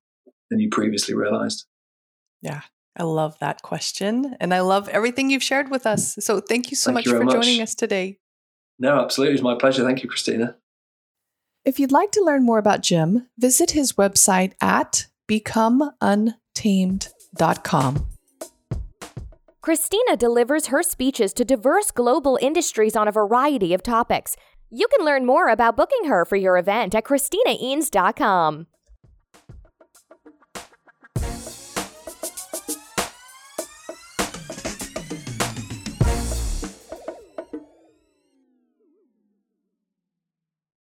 than 0.49 0.59
you 0.59 0.69
previously 0.69 1.15
realized. 1.15 1.65
Yeah, 2.41 2.61
I 2.97 3.03
love 3.03 3.37
that 3.39 3.61
question. 3.61 4.35
And 4.39 4.53
I 4.53 4.61
love 4.61 4.87
everything 4.89 5.29
you've 5.29 5.43
shared 5.43 5.69
with 5.69 5.85
us. 5.85 6.15
So 6.19 6.39
thank 6.39 6.71
you 6.71 6.77
so 6.77 6.89
Thank 6.89 6.95
much 6.95 7.05
you 7.05 7.17
for 7.17 7.23
much. 7.23 7.35
joining 7.35 7.61
us 7.61 7.75
today. 7.75 8.17
No, 8.79 8.99
absolutely. 8.99 9.35
It's 9.35 9.43
my 9.43 9.55
pleasure. 9.55 9.83
Thank 9.83 10.03
you, 10.03 10.09
Christina. 10.09 10.55
If 11.65 11.79
you'd 11.79 11.91
like 11.91 12.11
to 12.11 12.23
learn 12.23 12.45
more 12.45 12.59
about 12.59 12.81
Jim, 12.81 13.27
visit 13.37 13.71
his 13.71 13.93
website 13.93 14.53
at 14.61 15.07
becomeuntamed.com. 15.27 18.07
Christina 19.61 20.15
delivers 20.15 20.67
her 20.67 20.83
speeches 20.83 21.33
to 21.33 21.43
diverse 21.43 21.89
global 21.89 22.37
industries 22.39 22.95
on 22.95 23.07
a 23.07 23.11
variety 23.11 23.73
of 23.73 23.81
topics. 23.81 24.35
You 24.69 24.87
can 24.95 25.05
learn 25.05 25.25
more 25.25 25.49
about 25.49 25.75
booking 25.75 26.05
her 26.05 26.23
for 26.23 26.35
your 26.35 26.55
event 26.57 26.93
at 26.93 27.05
ChristinaEanes.com. 27.05 28.67